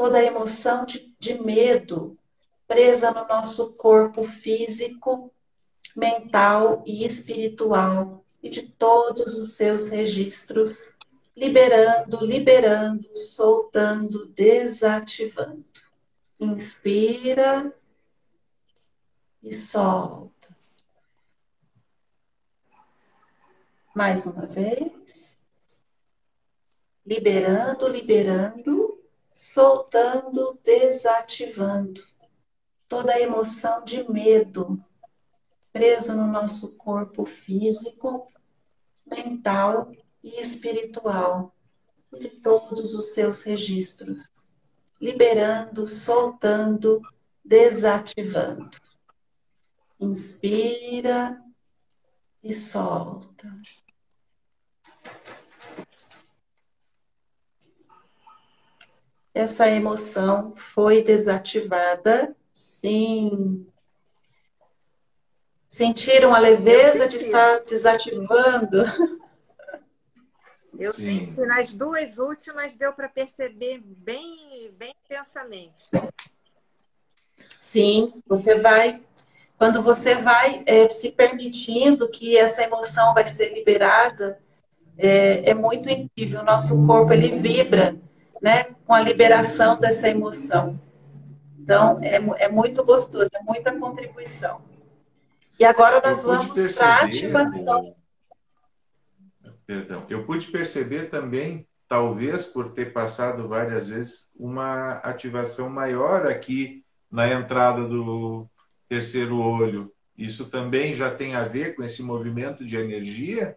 [0.01, 2.17] toda a emoção de, de medo
[2.67, 5.31] presa no nosso corpo físico,
[5.95, 10.91] mental e espiritual e de todos os seus registros
[11.37, 15.63] liberando, liberando, soltando, desativando.
[16.39, 17.71] Inspira
[19.43, 20.49] e solta.
[23.93, 25.39] Mais uma vez.
[27.05, 29.00] Liberando, liberando,
[29.33, 32.03] soltando, desativando
[32.87, 34.83] toda a emoção de medo
[35.71, 38.31] preso no nosso corpo físico,
[39.05, 39.91] mental
[40.23, 41.55] e espiritual,
[42.19, 44.29] de todos os seus registros,
[44.99, 47.01] liberando, soltando,
[47.43, 48.77] desativando.
[49.97, 51.41] Inspira
[52.43, 53.47] e solta.
[59.33, 63.65] Essa emoção foi desativada, sim.
[65.69, 68.83] Sentiram a leveza de estar desativando?
[70.77, 71.27] Eu Sim.
[71.27, 75.89] senti nas duas últimas deu para perceber bem, bem intensamente.
[77.59, 79.01] Sim, você vai,
[79.57, 84.39] quando você vai é, se permitindo que essa emoção vai ser liberada,
[84.97, 86.41] é, é muito incrível.
[86.41, 87.95] O nosso corpo ele vibra,
[88.41, 90.79] né, com a liberação dessa emoção.
[91.59, 94.61] Então é, é muito gostoso, é muita contribuição.
[95.59, 97.95] E agora nós vamos para a ativação.
[99.65, 100.05] Perdão.
[100.09, 107.31] Eu pude perceber também, talvez por ter passado várias vezes, uma ativação maior aqui na
[107.31, 108.47] entrada do
[108.89, 109.93] terceiro olho.
[110.17, 113.55] Isso também já tem a ver com esse movimento de energia?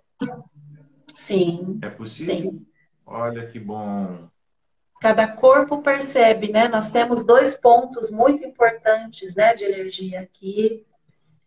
[1.15, 1.79] Sim.
[1.83, 2.53] É possível?
[2.53, 2.67] Sim.
[3.07, 4.29] Olha que bom.
[5.01, 6.69] Cada corpo percebe, né?
[6.69, 10.85] Nós temos dois pontos muito importantes, né, de energia aqui.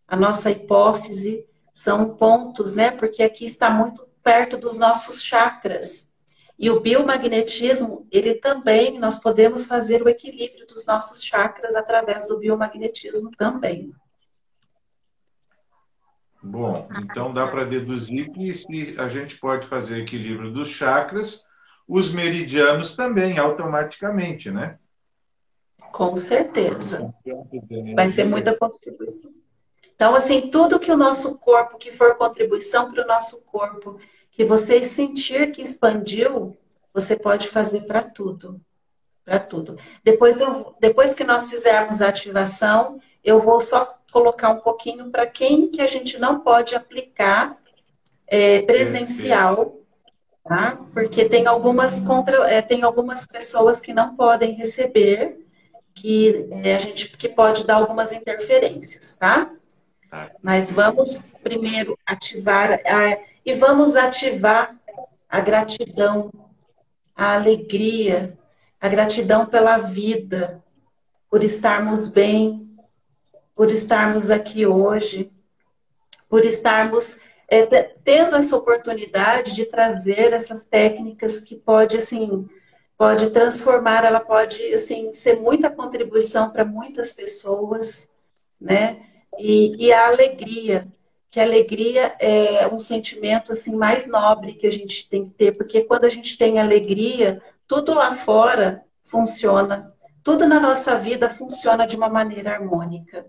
[0.08, 2.92] A nossa hipófise são pontos, né?
[2.92, 6.12] Porque aqui está muito perto dos nossos chakras.
[6.60, 12.40] E o biomagnetismo, ele também, nós podemos fazer o equilíbrio dos nossos chakras através do
[12.40, 13.94] biomagnetismo também.
[16.42, 21.47] Bom, então dá para deduzir que se a gente pode fazer equilíbrio dos chakras,
[21.88, 24.78] os meridianos também, automaticamente, né?
[25.92, 27.14] Com certeza.
[27.96, 29.32] Vai ser muita contribuição.
[29.96, 34.46] Então, assim, tudo que o nosso corpo, que for contribuição para o nosso corpo, que
[34.46, 36.56] você sentir que expandiu,
[36.94, 38.62] você pode fazer para tudo.
[39.26, 39.78] Para tudo.
[40.04, 45.26] Depois, eu, depois que nós fizermos a ativação, eu vou só colocar um pouquinho para
[45.26, 47.58] quem que a gente não pode aplicar
[48.28, 49.80] é, presencial,
[50.48, 50.78] tá?
[50.94, 55.46] Porque tem algumas contra, é, tem algumas pessoas que não podem receber,
[55.94, 59.52] que é, a gente que pode dar algumas interferências, tá?
[60.10, 60.32] tá.
[60.42, 64.76] Mas vamos primeiro ativar a, e vamos ativar
[65.30, 66.32] a gratidão,
[67.16, 68.38] a alegria,
[68.80, 70.64] a gratidão pela vida,
[71.30, 72.70] por estarmos bem,
[73.56, 75.32] por estarmos aqui hoje,
[76.30, 77.18] por estarmos
[77.50, 77.66] é,
[78.04, 82.48] tendo essa oportunidade de trazer essas técnicas que pode assim
[82.98, 88.10] pode transformar, ela pode assim ser muita contribuição para muitas pessoas,
[88.60, 88.98] né?
[89.38, 90.88] E, e, a alegria,
[91.30, 95.52] que a alegria é um sentimento assim mais nobre que a gente tem que ter,
[95.56, 101.86] porque quando a gente tem alegria, tudo lá fora funciona, tudo na nossa vida funciona
[101.86, 103.28] de uma maneira harmônica.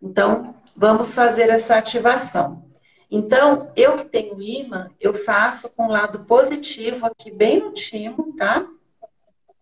[0.00, 2.73] Então, vamos fazer essa ativação.
[3.10, 8.34] Então, eu que tenho imã, eu faço com o lado positivo aqui bem no timo,
[8.36, 8.66] tá?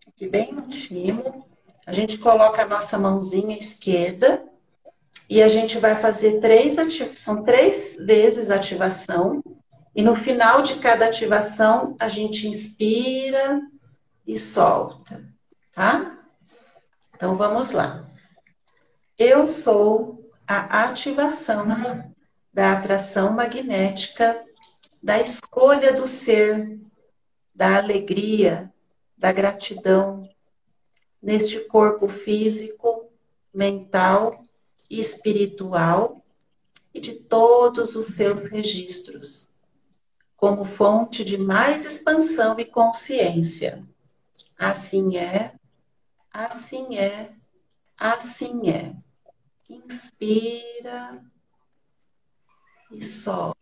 [0.08, 1.46] Aqui bem no timo.
[1.86, 4.44] A gente coloca a nossa mãozinha esquerda
[5.28, 9.42] e a gente vai fazer três ativações, são três vezes ativação.
[9.94, 13.60] E no final de cada ativação, a gente inspira
[14.26, 15.22] e solta,
[15.74, 16.18] tá?
[17.14, 18.06] Então vamos lá.
[19.18, 21.64] Eu sou a ativação
[22.52, 24.44] da atração magnética,
[25.02, 26.78] da escolha do ser,
[27.54, 28.72] da alegria,
[29.16, 30.28] da gratidão,
[31.20, 33.10] neste corpo físico,
[33.52, 34.44] mental
[34.90, 36.24] e espiritual
[36.92, 39.50] e de todos os seus registros,
[40.36, 43.82] como fonte de mais expansão e consciência.
[44.58, 45.54] Assim é,
[46.30, 47.32] assim é,
[47.96, 48.94] assim é.
[49.70, 51.22] Inspira
[52.92, 53.58] e solta.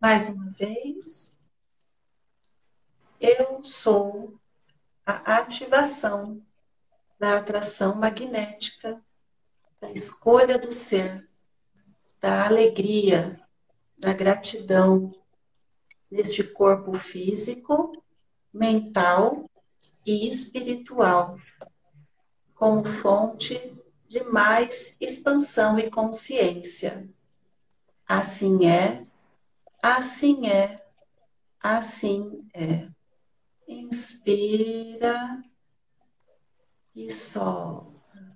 [0.00, 1.34] Mais uma vez.
[3.20, 4.38] Eu sou
[5.06, 6.42] a ativação
[7.18, 9.02] da atração magnética,
[9.80, 11.28] da escolha do ser,
[12.20, 13.40] da alegria,
[13.98, 15.14] da gratidão
[16.10, 17.92] neste corpo físico
[18.52, 19.50] mental
[20.06, 21.34] e espiritual,
[22.64, 23.76] como fonte
[24.08, 27.06] de mais expansão e consciência.
[28.08, 29.06] Assim é,
[29.82, 30.82] assim é,
[31.60, 32.88] assim é.
[33.68, 35.44] Inspira
[36.94, 38.34] e solta.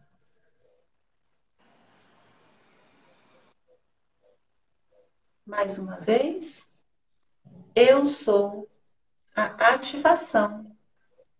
[5.46, 6.70] Mais uma vez.
[7.74, 8.70] Eu sou
[9.34, 10.76] a ativação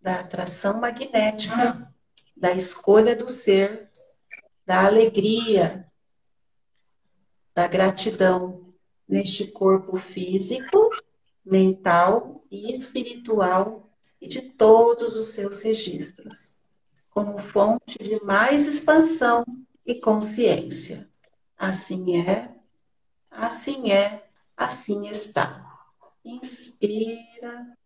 [0.01, 1.95] da atração magnética,
[2.39, 3.91] da escolha do ser,
[4.65, 5.91] da alegria,
[7.55, 8.73] da gratidão
[9.09, 10.91] neste corpo físico,
[11.45, 16.57] mental e espiritual e de todos os seus registros,
[17.11, 19.45] como fonte de mais expansão
[19.85, 21.09] e consciência.
[21.57, 22.55] Assim é,
[23.31, 25.65] assim é, assim está.
[26.25, 27.77] Inspira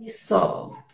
[0.00, 0.84] e solta.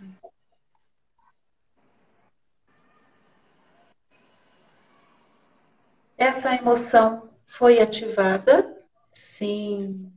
[6.16, 8.76] Essa emoção foi ativada?
[9.14, 10.12] Sim.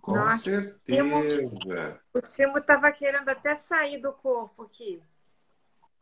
[0.00, 2.00] Com Nossa, certeza.
[2.12, 5.02] O Timo estava querendo até sair do corpo aqui.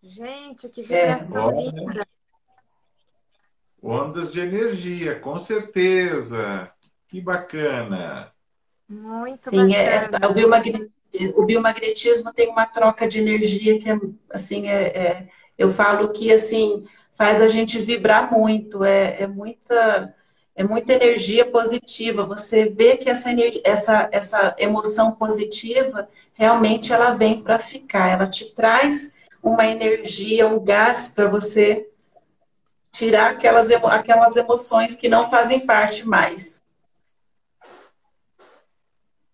[0.02, 1.62] Gente, que vibração é.
[1.62, 2.06] linda.
[3.80, 6.72] Ondas de energia, com certeza.
[7.06, 8.32] Que bacana.
[8.88, 10.18] Muito Sim, é, bacana.
[10.20, 10.92] É, o, biomagnetismo,
[11.36, 14.00] o biomagnetismo tem uma troca de energia que é,
[14.30, 16.84] assim, é, é, eu falo que, assim,
[17.14, 20.14] faz a gente vibrar muito, é, é muita...
[20.54, 22.26] É muita energia positiva.
[22.26, 28.10] Você vê que essa, energia, essa, essa emoção positiva realmente ela vem para ficar.
[28.10, 29.10] Ela te traz
[29.42, 31.88] uma energia, um gás para você
[32.92, 36.62] tirar aquelas, aquelas emoções que não fazem parte mais.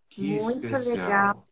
[0.08, 0.96] Que Muito especial.
[0.96, 1.47] legal.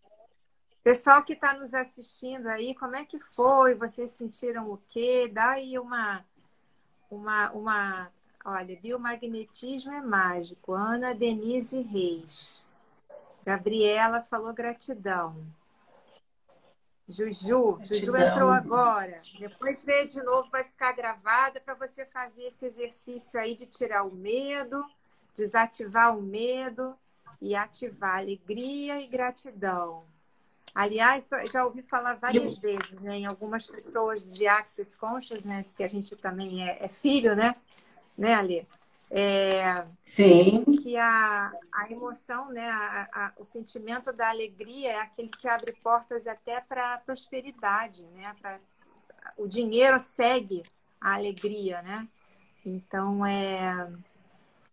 [0.87, 3.75] Pessoal que está nos assistindo aí, como é que foi?
[3.75, 5.29] Vocês sentiram o quê?
[5.29, 6.25] Dá aí uma,
[7.11, 8.13] uma, uma.
[8.45, 10.75] Olha, biomagnetismo é mágico.
[10.75, 12.65] Ana Denise Reis.
[13.45, 15.45] Gabriela falou gratidão.
[17.09, 17.99] Juju, gratidão.
[17.99, 19.21] Juju entrou agora.
[19.41, 24.05] Depois vê de novo, vai ficar gravada para você fazer esse exercício aí de tirar
[24.05, 24.89] o medo,
[25.35, 26.97] desativar o medo
[27.43, 30.05] e ativar alegria e gratidão.
[30.77, 35.89] Aliás, já ouvi falar várias vezes, né, em algumas pessoas de Access Consciousness, que a
[35.89, 37.57] gente também é, é filho, né?
[38.17, 38.69] Né, Ali?
[39.11, 40.65] É, Sim.
[40.83, 45.73] Que a, a emoção, né, a, a, o sentimento da alegria é aquele que abre
[45.83, 48.37] portas até para a prosperidade, né?
[48.43, 48.61] Pra,
[49.39, 50.63] o dinheiro segue
[51.01, 52.07] a alegria, né?
[52.67, 53.89] Então é,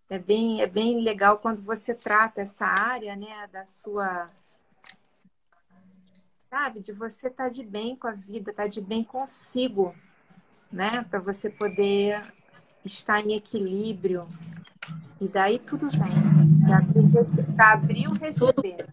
[0.09, 4.29] é, bem, é bem legal quando você trata essa área né, da sua
[6.53, 6.81] sabe?
[6.81, 9.95] De você estar tá de bem com a vida, estar tá de bem consigo,
[10.71, 11.03] né?
[11.09, 12.21] Para você poder
[12.85, 14.27] estar em equilíbrio.
[15.19, 16.13] E daí tudo vem.
[17.55, 18.87] Para abrir o receber.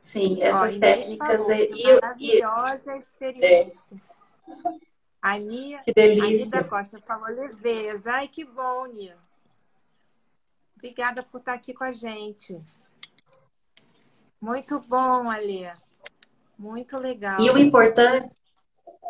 [0.00, 2.98] Sim, essas Ó, técnicas falou, e maravilhosa e...
[3.00, 3.96] experiência.
[4.48, 4.88] É.
[5.20, 6.46] A Nia, que delícia.
[6.46, 8.12] A da Costa falou leveza.
[8.12, 9.18] Ai, que bom, Nia.
[10.76, 12.56] Obrigada por estar aqui com a gente.
[14.40, 15.70] Muito bom, Alê.
[16.58, 17.40] Muito legal.
[17.40, 18.28] E o importante,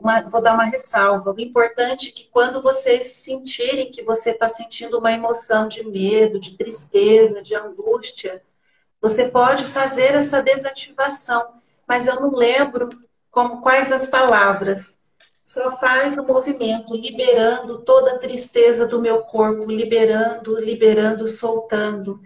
[0.01, 4.49] uma, vou dar uma ressalva, o importante é que quando vocês sentirem que você está
[4.49, 8.43] sentindo uma emoção de medo, de tristeza, de angústia,
[9.01, 12.89] você pode fazer essa desativação, mas eu não lembro
[13.31, 14.99] como quais as palavras.
[15.45, 22.21] Só faz o movimento, liberando toda a tristeza do meu corpo, liberando, liberando, soltando.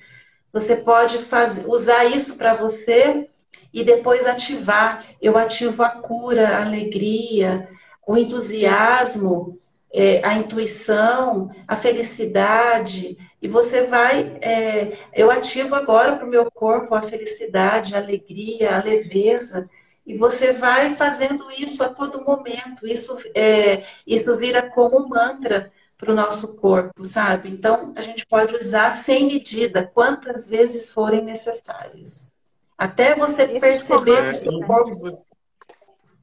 [0.52, 3.28] Você pode fazer, usar isso para você
[3.72, 5.06] e depois ativar.
[5.20, 7.68] Eu ativo a cura, a alegria,
[8.06, 9.58] o entusiasmo,
[9.92, 13.16] é, a intuição, a felicidade.
[13.40, 14.36] E você vai.
[14.42, 19.70] É, eu ativo agora para o meu corpo a felicidade, a alegria, a leveza.
[20.06, 22.86] E você vai fazendo isso a todo momento.
[22.86, 25.72] Isso, é, isso vira como um mantra
[26.02, 27.48] para o nosso corpo, sabe?
[27.48, 32.32] Então, a gente pode usar sem medida, quantas vezes forem necessárias.
[32.76, 35.24] Até você Esse perceber o seu corpo.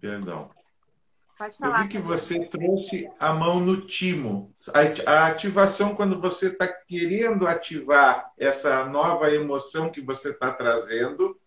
[0.01, 0.49] Perdão.
[1.37, 1.77] Pode falar.
[1.77, 4.53] Eu vi que você trouxe a mão no timo.
[5.05, 11.39] A ativação, quando você está querendo ativar essa nova emoção que você está trazendo,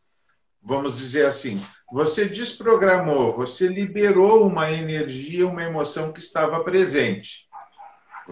[0.62, 1.62] vamos dizer assim,
[1.92, 7.46] você desprogramou, você liberou uma energia, uma emoção que estava presente.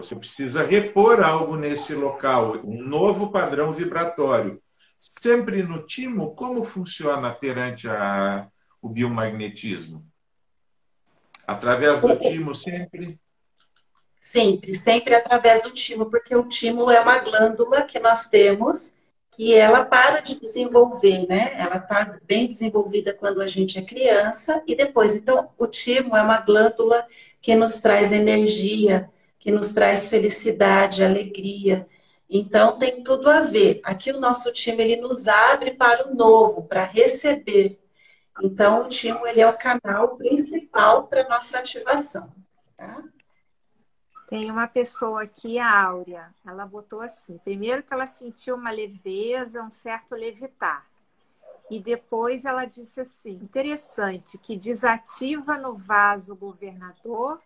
[0.03, 4.61] Você precisa repor algo nesse local, um novo padrão vibratório.
[4.98, 8.48] Sempre no timo, como funciona perante a,
[8.80, 10.05] o biomagnetismo?
[11.46, 13.18] Através do timo sempre?
[14.18, 18.92] Sempre, sempre através do timo, porque o timo é uma glândula que nós temos
[19.32, 21.55] que ela para de desenvolver, né?
[21.57, 25.14] Ela está bem desenvolvida quando a gente é criança e depois.
[25.14, 27.07] Então, o timo é uma glândula
[27.40, 29.11] que nos traz energia,
[29.41, 31.88] que nos traz felicidade, alegria.
[32.28, 33.80] Então tem tudo a ver.
[33.82, 37.80] Aqui o nosso time ele nos abre para o novo, para receber.
[38.43, 42.30] Então o time ele é o canal principal para nossa ativação.
[42.76, 43.03] Tá?
[44.28, 49.62] Tem uma pessoa aqui, a Áurea, ela botou assim: primeiro que ela sentiu uma leveza,
[49.62, 50.86] um certo levitar.
[51.70, 57.41] E depois ela disse assim: interessante, que desativa no vaso governador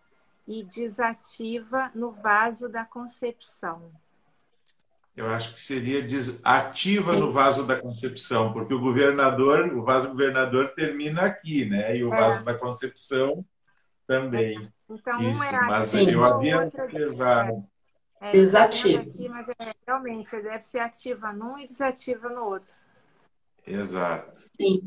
[0.47, 3.91] e desativa no vaso da concepção.
[5.15, 10.73] Eu acho que seria desativa no vaso da concepção, porque o governador, o vaso governador
[10.75, 11.95] termina aqui, né?
[11.95, 12.19] E o é.
[12.19, 13.45] vaso da concepção
[14.05, 14.69] também.
[14.89, 17.65] Então, Isso, um é mas eu havia observado.
[18.19, 19.01] É, desativa.
[19.01, 22.75] Aqui, mas é, realmente, deve ser ativa num e desativa no outro.
[23.65, 24.41] Exato.
[24.55, 24.81] Sim.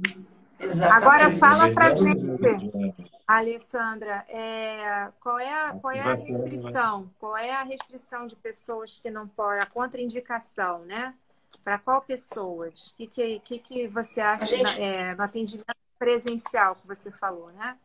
[0.60, 0.92] Exatamente.
[0.92, 2.94] Agora fala para gente,
[3.26, 7.10] Alessandra, é, qual é a, qual é a restrição?
[7.18, 11.14] Qual é a restrição de pessoas que não podem, a contraindicação, né?
[11.62, 12.90] Para qual pessoas?
[12.90, 14.80] O que, que, que, que você acha gente...
[14.80, 17.76] é, no atendimento presencial que você falou, né?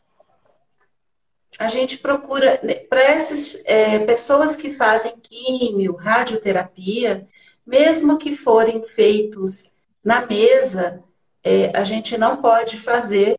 [1.59, 7.27] A gente procura, né, para essas é, pessoas que fazem químio, radioterapia,
[7.65, 9.71] mesmo que forem feitos
[10.03, 11.03] na mesa,
[11.43, 13.37] é, a gente não pode fazer,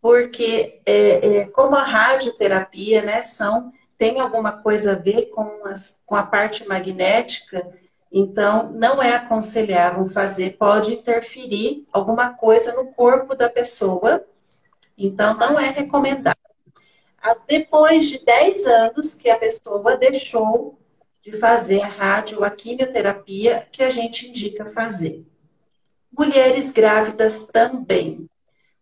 [0.00, 5.98] porque é, é, como a radioterapia, né, são, tem alguma coisa a ver com, as,
[6.04, 7.66] com a parte magnética,
[8.14, 14.22] Então, não é aconselhável fazer, pode interferir alguma coisa no corpo da pessoa.
[14.98, 16.36] Então, não é recomendado.
[17.48, 20.78] Depois de 10 anos que a pessoa deixou
[21.22, 25.24] de fazer a rádio, a quimioterapia, que a gente indica fazer.
[26.16, 28.28] Mulheres grávidas também,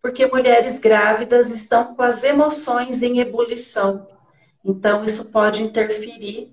[0.02, 4.06] porque mulheres grávidas estão com as emoções em ebulição.
[4.64, 6.52] Então, isso pode interferir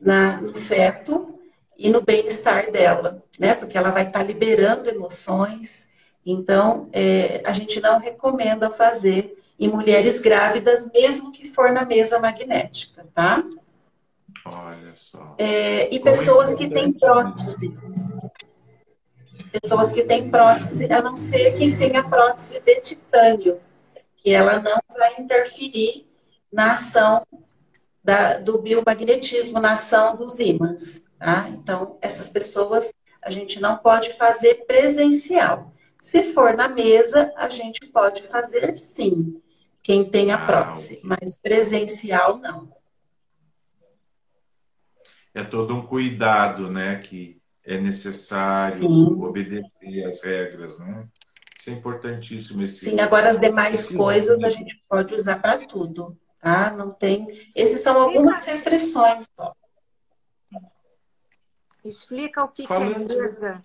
[0.00, 1.38] na, no feto
[1.76, 3.54] e no bem-estar dela, né?
[3.54, 5.88] Porque ela vai estar tá liberando emoções.
[6.24, 12.18] Então, é, a gente não recomenda fazer em mulheres grávidas, mesmo que for na mesa
[12.18, 13.44] magnética, tá?
[14.44, 15.34] Olha só.
[15.38, 17.76] É, e Como pessoas é que têm prótese.
[19.60, 23.60] Pessoas que têm prótese, a não ser quem tem a prótese de titânio,
[24.16, 26.06] que ela não vai interferir
[26.52, 27.26] na ação
[28.02, 31.02] da, do biomagnetismo, na ação dos ímãs.
[31.18, 31.48] Tá?
[31.48, 32.92] Então, essas pessoas
[33.22, 35.72] a gente não pode fazer presencial.
[36.00, 39.40] Se for na mesa, a gente pode fazer sim,
[39.82, 42.70] quem tem a prótese, mas presencial não.
[45.34, 47.35] É todo um cuidado, né, que
[47.66, 49.06] é necessário sim.
[49.20, 51.06] obedecer às regras, né?
[51.58, 52.62] Isso é importantíssimo.
[52.62, 52.84] Esse...
[52.86, 56.70] Sim, agora as demais coisas a gente pode usar para tudo, tá?
[56.70, 57.50] Não tem.
[57.54, 59.52] Esses são algumas restrições só.
[61.84, 63.62] Explica o que, que é mesa,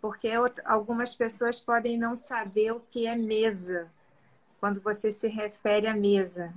[0.00, 0.30] porque
[0.64, 3.88] algumas pessoas podem não saber o que é mesa
[4.58, 6.52] quando você se refere à mesa.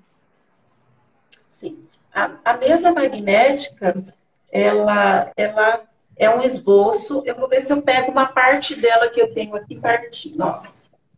[1.49, 1.87] Sim.
[2.13, 4.03] A, a mesa magnética,
[4.51, 5.87] ela, ela
[6.17, 7.23] é um esboço.
[7.25, 10.33] Eu vou ver se eu pego uma parte dela que eu tenho aqui.
[10.35, 10.71] Nossa,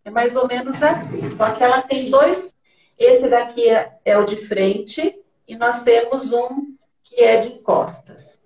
[0.03, 1.29] é mais ou menos assim.
[1.31, 2.53] Só que ela tem dois.
[2.97, 5.17] Esse daqui é, é o de frente
[5.47, 8.39] e nós temos um que é de costas.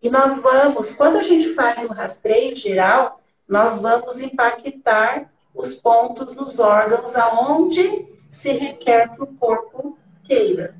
[0.00, 6.34] E nós vamos, quando a gente faz um rastreio geral, nós vamos impactar os pontos
[6.34, 10.74] nos órgãos aonde se requer que o corpo queira.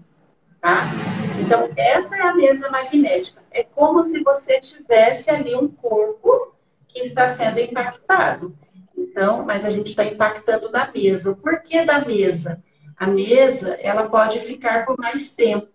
[0.60, 0.84] Tá?
[1.40, 3.40] Então, essa é a mesa magnética.
[3.56, 6.54] É como se você tivesse ali um corpo
[6.86, 8.54] que está sendo impactado.
[8.94, 11.30] Então, mas a gente está impactando na mesa.
[11.30, 12.62] O porquê da mesa?
[12.98, 15.68] A mesa, ela pode ficar por mais tempo.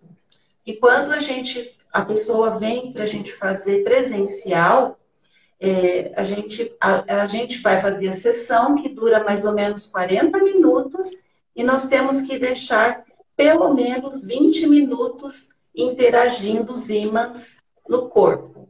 [0.64, 4.96] E quando a gente a pessoa vem para a gente fazer presencial,
[5.58, 9.86] é, a, gente, a, a gente vai fazer a sessão que dura mais ou menos
[9.86, 11.08] 40 minutos
[11.54, 13.04] e nós temos que deixar
[13.36, 18.68] pelo menos 20 minutos interagindo os ímãs no corpo.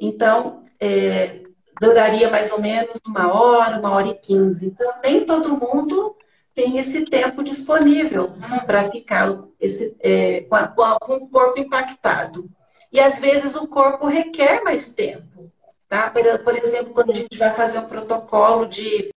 [0.00, 1.42] Então, é,
[1.80, 4.66] duraria mais ou menos uma hora, uma hora e quinze.
[4.66, 6.16] Então, nem todo mundo
[6.54, 8.32] tem esse tempo disponível
[8.66, 12.50] para ficar esse, é, com, a, com o corpo impactado.
[12.92, 15.50] E às vezes o corpo requer mais tempo.
[15.88, 16.10] Tá?
[16.10, 19.12] Por, exemplo, quando a gente vai fazer um protocolo de,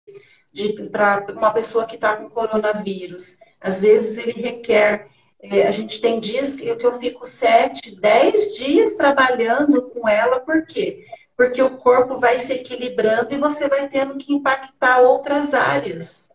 [0.51, 5.07] de para uma pessoa que está com coronavírus, às vezes ele requer.
[5.43, 10.39] É, a gente tem dias que, que eu fico sete, dez dias trabalhando com ela,
[10.39, 11.05] por quê?
[11.35, 16.31] Porque o corpo vai se equilibrando e você vai tendo que impactar outras áreas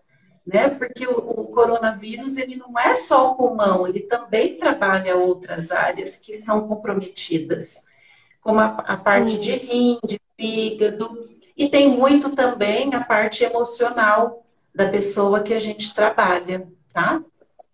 [0.49, 0.71] né?
[0.71, 6.17] Porque o, o, coronavírus ele não é só o pulmão, ele também trabalha outras áreas
[6.17, 7.83] que são comprometidas,
[8.41, 9.41] como a, a parte Sim.
[9.41, 14.43] de rim, de fígado, e tem muito também a parte emocional
[14.75, 17.23] da pessoa que a gente trabalha, tá?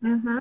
[0.02, 0.40] Uhum.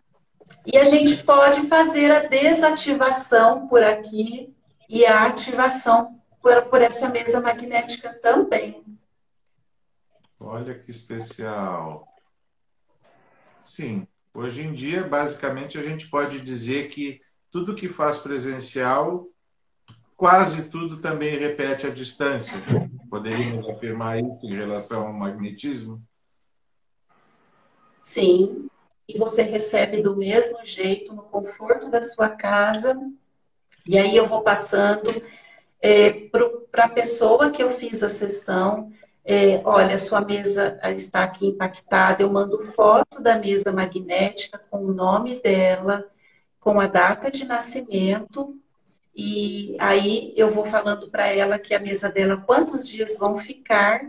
[0.65, 4.55] E a gente pode fazer a desativação por aqui
[4.87, 8.83] e a ativação por, por essa mesa magnética também.
[10.39, 12.07] Olha que especial.
[13.63, 14.07] Sim.
[14.33, 19.27] Hoje em dia, basicamente, a gente pode dizer que tudo que faz presencial,
[20.17, 22.57] quase tudo também repete à distância.
[23.09, 26.03] Poderíamos afirmar isso em relação ao magnetismo?
[28.01, 28.69] Sim.
[29.07, 32.97] E você recebe do mesmo jeito, no conforto da sua casa.
[33.85, 35.09] E aí eu vou passando
[35.81, 36.29] é,
[36.71, 38.89] para a pessoa que eu fiz a sessão,
[39.25, 44.93] é, olha, sua mesa está aqui impactada, eu mando foto da mesa magnética com o
[44.93, 46.05] nome dela,
[46.57, 48.57] com a data de nascimento,
[49.13, 54.01] e aí eu vou falando para ela que a mesa dela, quantos dias vão ficar,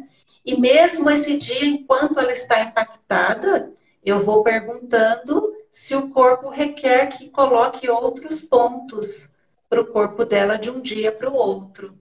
[0.45, 3.73] e mesmo esse dia, enquanto ela está impactada,
[4.05, 9.31] eu vou perguntando se o corpo requer que coloque outros pontos
[9.69, 11.99] para o corpo dela de um dia para o outro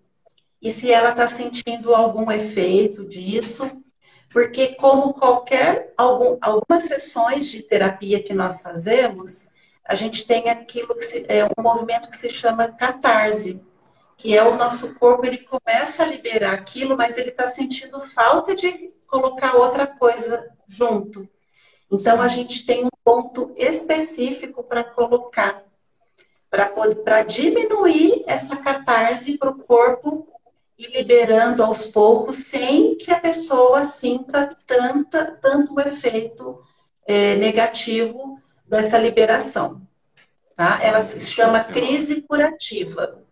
[0.64, 3.84] e se ela está sentindo algum efeito disso,
[4.32, 9.50] porque como qualquer algum, algumas sessões de terapia que nós fazemos,
[9.84, 13.62] a gente tem aquilo que se, é um movimento que se chama catarse,
[14.16, 18.56] que é o nosso corpo, ele começa a liberar aquilo, mas ele está sentindo falta
[18.56, 21.28] de colocar outra coisa junto.
[21.92, 25.64] Então, a gente tem um ponto específico para colocar,
[26.50, 30.28] para diminuir essa catarse para o corpo
[30.78, 36.64] e liberando aos poucos, sem que a pessoa sinta tanta, tanto efeito
[37.06, 39.82] é, negativo dessa liberação.
[40.56, 40.80] Tá?
[40.82, 43.24] Ela se chama crise curativa.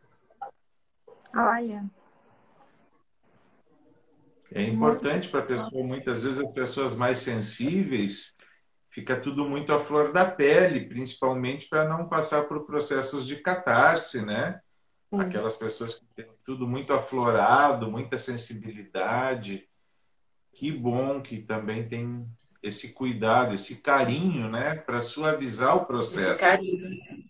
[1.35, 1.83] Olha.
[4.53, 8.35] É importante para a pessoa, muitas vezes as pessoas mais sensíveis,
[8.91, 14.23] fica tudo muito à flor da pele, principalmente para não passar por processos de catarse,
[14.23, 14.61] né?
[15.09, 15.21] Sim.
[15.21, 19.67] Aquelas pessoas que têm tudo muito aflorado, muita sensibilidade.
[20.53, 22.27] Que bom que também tem
[22.61, 26.33] esse cuidado, esse carinho, né, para suavizar o processo.
[26.33, 27.25] Esse carinho, sim.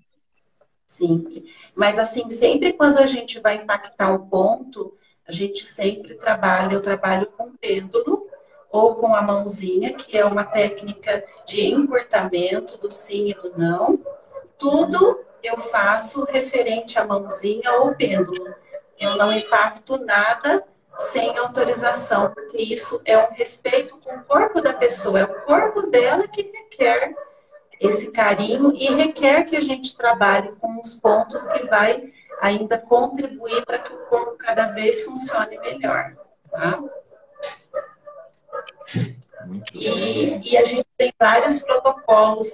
[0.87, 1.45] Sim.
[1.73, 6.81] Mas assim, sempre quando a gente vai impactar um ponto, a gente sempre trabalha, eu
[6.81, 8.27] trabalho com pêndulo
[8.71, 13.99] ou com a mãozinha, que é uma técnica de encurtamento do sim e do não.
[14.57, 18.53] Tudo eu faço referente à mãozinha ou pêndulo.
[18.99, 20.63] Eu não impacto nada
[20.97, 25.87] sem autorização, porque isso é um respeito com o corpo da pessoa, é o corpo
[25.87, 27.15] dela que requer
[27.79, 33.65] esse carinho e requer que a gente trabalhe com os pontos que vai ainda contribuir
[33.65, 36.15] para que o corpo cada vez funcione melhor.
[36.51, 36.79] Tá?
[39.73, 42.49] E, e, a gente tem vários protocolos.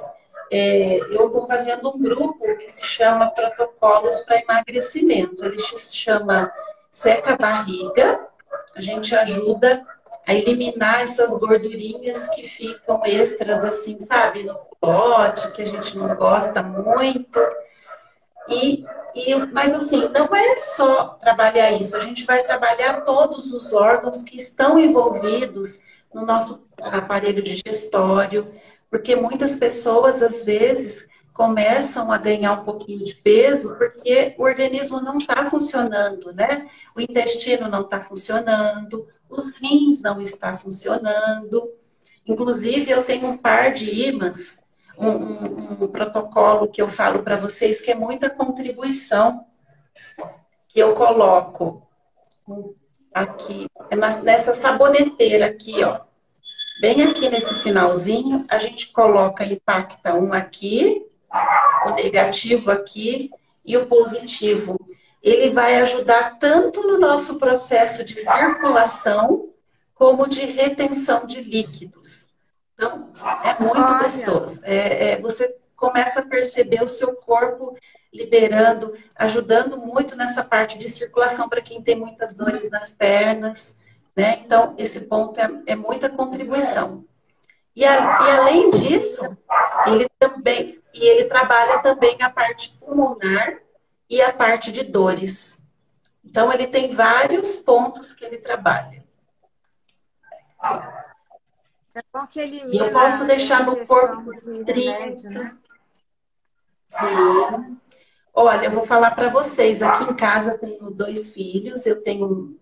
[0.51, 5.43] É, eu estou fazendo um grupo que se chama Protocolos para Emagrecimento.
[5.43, 6.51] Ele se chama
[6.89, 8.27] Seca Barriga.
[8.75, 9.85] A gente ajuda
[10.25, 16.15] a eliminar essas gordurinhas que ficam extras, assim, sabe, no pote, que a gente não
[16.15, 17.39] gosta muito.
[18.49, 23.73] E, e, mas assim, não é só trabalhar isso, a gente vai trabalhar todos os
[23.73, 25.79] órgãos que estão envolvidos
[26.17, 28.51] no nosso aparelho digestório,
[28.89, 34.99] porque muitas pessoas, às vezes, começam a ganhar um pouquinho de peso porque o organismo
[34.99, 36.67] não está funcionando, né?
[36.95, 41.69] O intestino não está funcionando, os rins não estão funcionando.
[42.25, 44.63] Inclusive, eu tenho um par de ímãs,
[44.97, 49.45] um, um, um protocolo que eu falo para vocês que é muita contribuição
[50.67, 51.87] que eu coloco
[53.13, 56.06] aqui, é nessa saboneteira aqui, ó.
[56.79, 61.03] Bem aqui nesse finalzinho, a gente coloca impacta um aqui,
[61.85, 63.31] o negativo aqui
[63.65, 64.77] e o positivo
[65.21, 69.49] ele vai ajudar tanto no nosso processo de circulação
[69.95, 72.29] como de retenção de líquidos.
[72.75, 73.11] Então,
[73.43, 74.03] é muito Olha.
[74.03, 74.61] gostoso.
[74.63, 77.75] É, é, você começa a perceber o seu corpo
[78.13, 83.75] liberando, ajudando muito nessa parte de circulação para quem tem muitas dores nas pernas.
[84.17, 84.39] Né?
[84.43, 87.05] Então, esse ponto é, é muita contribuição.
[87.75, 89.23] E, a, e, além disso,
[89.85, 93.59] ele também, e ele trabalha também a parte pulmonar
[94.09, 95.63] e a parte de dores.
[96.25, 99.05] Então, ele tem vários pontos que ele trabalha.
[101.93, 104.31] É bom que e eu posso deixar no corpo
[104.65, 105.29] 30.
[105.29, 105.57] Né?
[106.87, 107.77] Sim.
[108.33, 109.81] Olha, eu vou falar para vocês.
[109.81, 111.85] Aqui em casa tenho dois filhos.
[111.85, 112.57] Eu tenho,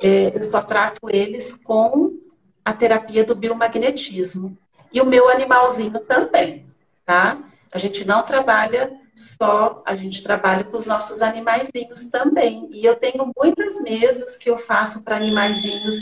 [0.00, 2.18] é, eu só trato eles com
[2.64, 4.56] a terapia do biomagnetismo
[4.92, 6.66] e o meu animalzinho também,
[7.04, 7.38] tá?
[7.72, 12.68] A gente não trabalha só, a gente trabalha com os nossos animaizinhos também.
[12.70, 15.96] E eu tenho muitas mesas que eu faço para animaizinhos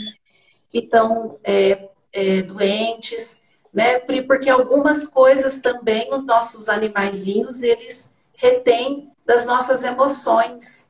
[0.69, 3.41] que estão é, é, doentes,
[3.73, 3.99] né?
[3.99, 10.84] Porque algumas coisas também os nossos animaizinhos, eles retêm das nossas emoções.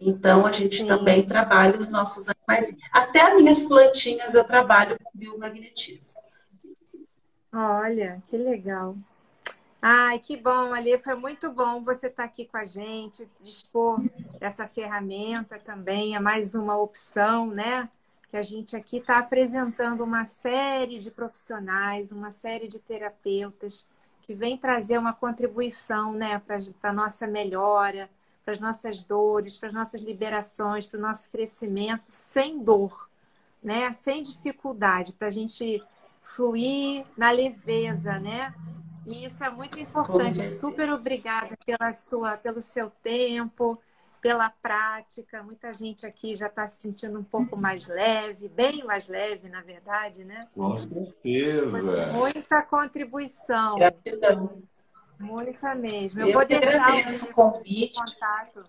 [0.00, 0.86] Então, a gente Sim.
[0.86, 2.74] também trabalha os nossos animais.
[2.90, 6.18] Até as minhas plantinhas eu trabalho com biomagnetismo.
[7.52, 8.96] Olha, que legal.
[9.82, 10.98] Ai, que bom, Ali.
[10.98, 14.00] Foi muito bom você estar aqui com a gente, dispor
[14.38, 16.16] dessa ferramenta também.
[16.16, 17.88] É mais uma opção, né?
[18.28, 23.84] Que a gente aqui está apresentando uma série de profissionais, uma série de terapeutas
[24.22, 28.08] que vem trazer uma contribuição, né, para a nossa melhora,
[28.50, 33.08] para as nossas dores, para as nossas liberações, para o nosso crescimento sem dor,
[33.62, 33.92] né?
[33.92, 35.82] Sem dificuldade, para a gente
[36.20, 38.52] fluir na leveza, né?
[39.06, 40.46] E isso é muito importante.
[40.48, 43.80] Super obrigada pela sua, pelo seu tempo,
[44.20, 45.42] pela prática.
[45.42, 49.62] Muita gente aqui já está se sentindo um pouco mais leve, bem mais leve, na
[49.62, 50.48] verdade, né?
[50.54, 52.12] Com certeza.
[52.12, 53.78] Muita contribuição.
[53.78, 54.62] Gratidão.
[55.20, 56.20] Muita mesmo.
[56.20, 57.98] Eu, Eu vou deixar o convite.
[57.98, 58.64] Contato.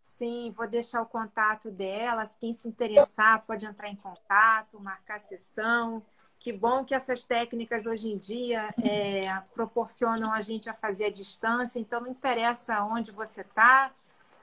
[0.00, 2.28] Sim, vou deixar o contato dela.
[2.38, 6.00] Quem se interessar pode entrar em contato, marcar sessão.
[6.38, 11.10] Que bom que essas técnicas hoje em dia é, proporcionam a gente a fazer a
[11.10, 13.90] distância, então não interessa onde você está.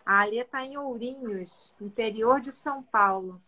[0.06, 3.40] A Alê está em Ourinhos, interior de São Paulo.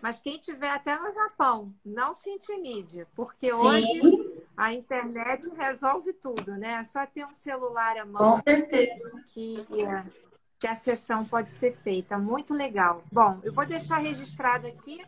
[0.00, 3.56] Mas quem tiver até no Japão, não se intimide, porque Sim.
[3.56, 4.21] hoje
[4.56, 6.80] a internet resolve tudo, né?
[6.80, 8.30] É só ter um celular à mão.
[8.30, 9.22] Com certeza.
[9.26, 9.66] Que,
[10.58, 12.18] que a sessão pode ser feita.
[12.18, 13.02] Muito legal.
[13.10, 15.04] Bom, eu vou deixar registrado aqui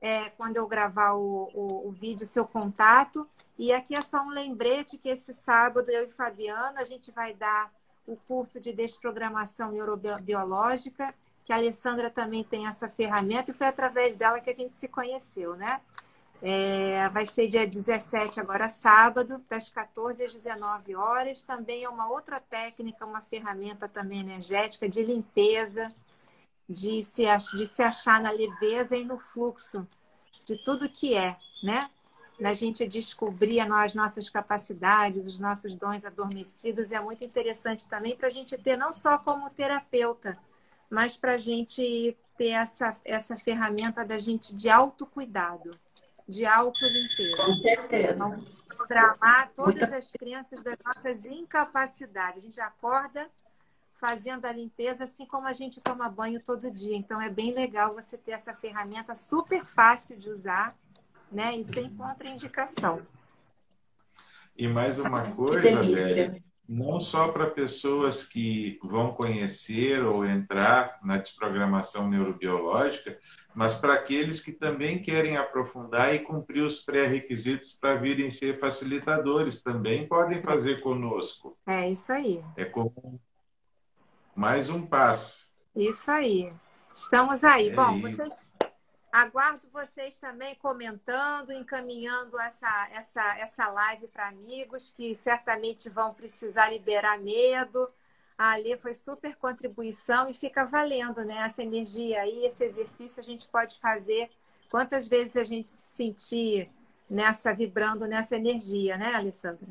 [0.00, 3.26] é, quando eu gravar o, o, o, vídeo, seu contato.
[3.58, 7.32] E aqui é só um lembrete que esse sábado eu e Fabiana, a gente vai
[7.32, 7.72] dar
[8.06, 14.14] o curso de desprogramação neurobiológica, que a Alessandra também tem essa ferramenta, e foi através
[14.14, 15.80] dela que a gente se conheceu, né?
[16.46, 21.40] É, vai ser dia 17, agora sábado, das 14 às 19 horas.
[21.40, 25.88] Também é uma outra técnica, uma ferramenta também energética de limpeza
[26.68, 27.24] de se,
[27.56, 29.88] de se achar na leveza e no fluxo
[30.44, 31.88] de tudo que é, né?
[32.38, 36.92] Da gente descobrir as nossas capacidades, os nossos dons adormecidos.
[36.92, 40.38] É muito interessante também para a gente ter, não só como terapeuta,
[40.90, 45.70] mas para a gente ter essa, essa ferramenta da gente de autocuidado,
[46.28, 47.36] de autolimpeza.
[47.36, 48.40] Com certeza.
[48.68, 49.94] Programar todas Muito...
[49.94, 52.38] as crenças das nossas incapacidades.
[52.38, 53.30] A gente acorda
[54.00, 56.96] fazendo a limpeza, assim como a gente toma banho todo dia.
[56.96, 60.76] Então é bem legal você ter essa ferramenta super fácil de usar,
[61.30, 61.56] né?
[61.56, 63.06] E sem contraindicação.
[64.56, 71.18] E mais uma coisa, Beli, não só para pessoas que vão conhecer ou entrar na
[71.18, 73.18] desprogramação neurobiológica,
[73.54, 79.62] mas para aqueles que também querem aprofundar e cumprir os pré-requisitos para virem ser facilitadores,
[79.62, 81.56] também podem fazer conosco.
[81.66, 82.44] É isso aí.
[82.56, 83.20] É como
[84.34, 85.48] mais um passo.
[85.74, 86.52] Isso aí.
[86.92, 87.68] Estamos aí.
[87.68, 88.50] É Bom, vocês...
[89.12, 96.70] aguardo vocês também comentando, encaminhando essa, essa, essa live para amigos que certamente vão precisar
[96.70, 97.88] liberar medo.
[98.36, 101.36] A foi super contribuição e fica valendo, né?
[101.38, 104.28] Essa energia aí, esse exercício a gente pode fazer
[104.68, 106.68] quantas vezes a gente se sentir
[107.08, 109.68] nessa, vibrando nessa energia, né, Alessandra?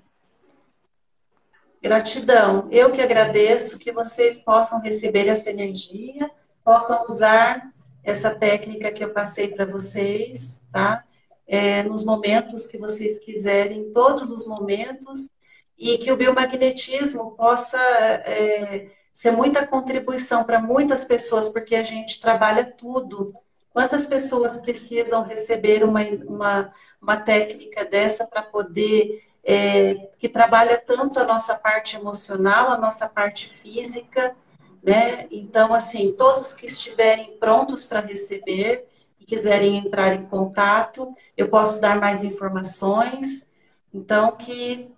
[1.81, 2.69] Gratidão.
[2.71, 6.31] Eu que agradeço que vocês possam receber essa energia,
[6.63, 11.03] possam usar essa técnica que eu passei para vocês, tá?
[11.45, 15.29] É, nos momentos que vocês quiserem, todos os momentos,
[15.77, 22.19] e que o biomagnetismo possa é, ser muita contribuição para muitas pessoas, porque a gente
[22.19, 23.33] trabalha tudo.
[23.71, 31.19] Quantas pessoas precisam receber uma, uma, uma técnica dessa para poder é, que trabalha tanto
[31.19, 34.35] a nossa parte emocional, a nossa parte física,
[34.81, 35.27] né?
[35.31, 38.87] Então, assim, todos que estiverem prontos para receber
[39.19, 43.47] e quiserem entrar em contato, eu posso dar mais informações.
[43.93, 44.91] Então, que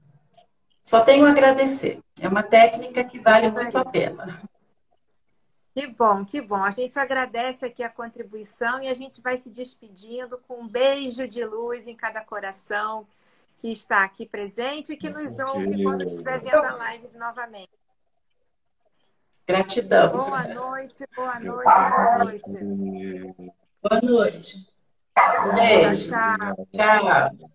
[0.86, 2.00] só tenho a agradecer.
[2.22, 4.40] É uma técnica que vale muito a pena.
[5.74, 6.64] Que bom, que bom.
[6.64, 11.28] A gente agradece aqui a contribuição e a gente vai se despedindo com um beijo
[11.28, 13.08] de luz em cada coração
[13.58, 17.72] que está aqui presente e que nos ouve quando estiver vendo a live novamente.
[19.48, 20.12] Gratidão.
[20.12, 23.54] Boa noite, boa noite, boa noite.
[23.82, 24.68] Boa noite.
[25.56, 26.12] Beijo.
[26.12, 26.68] Tchau.
[26.72, 27.55] Tchau.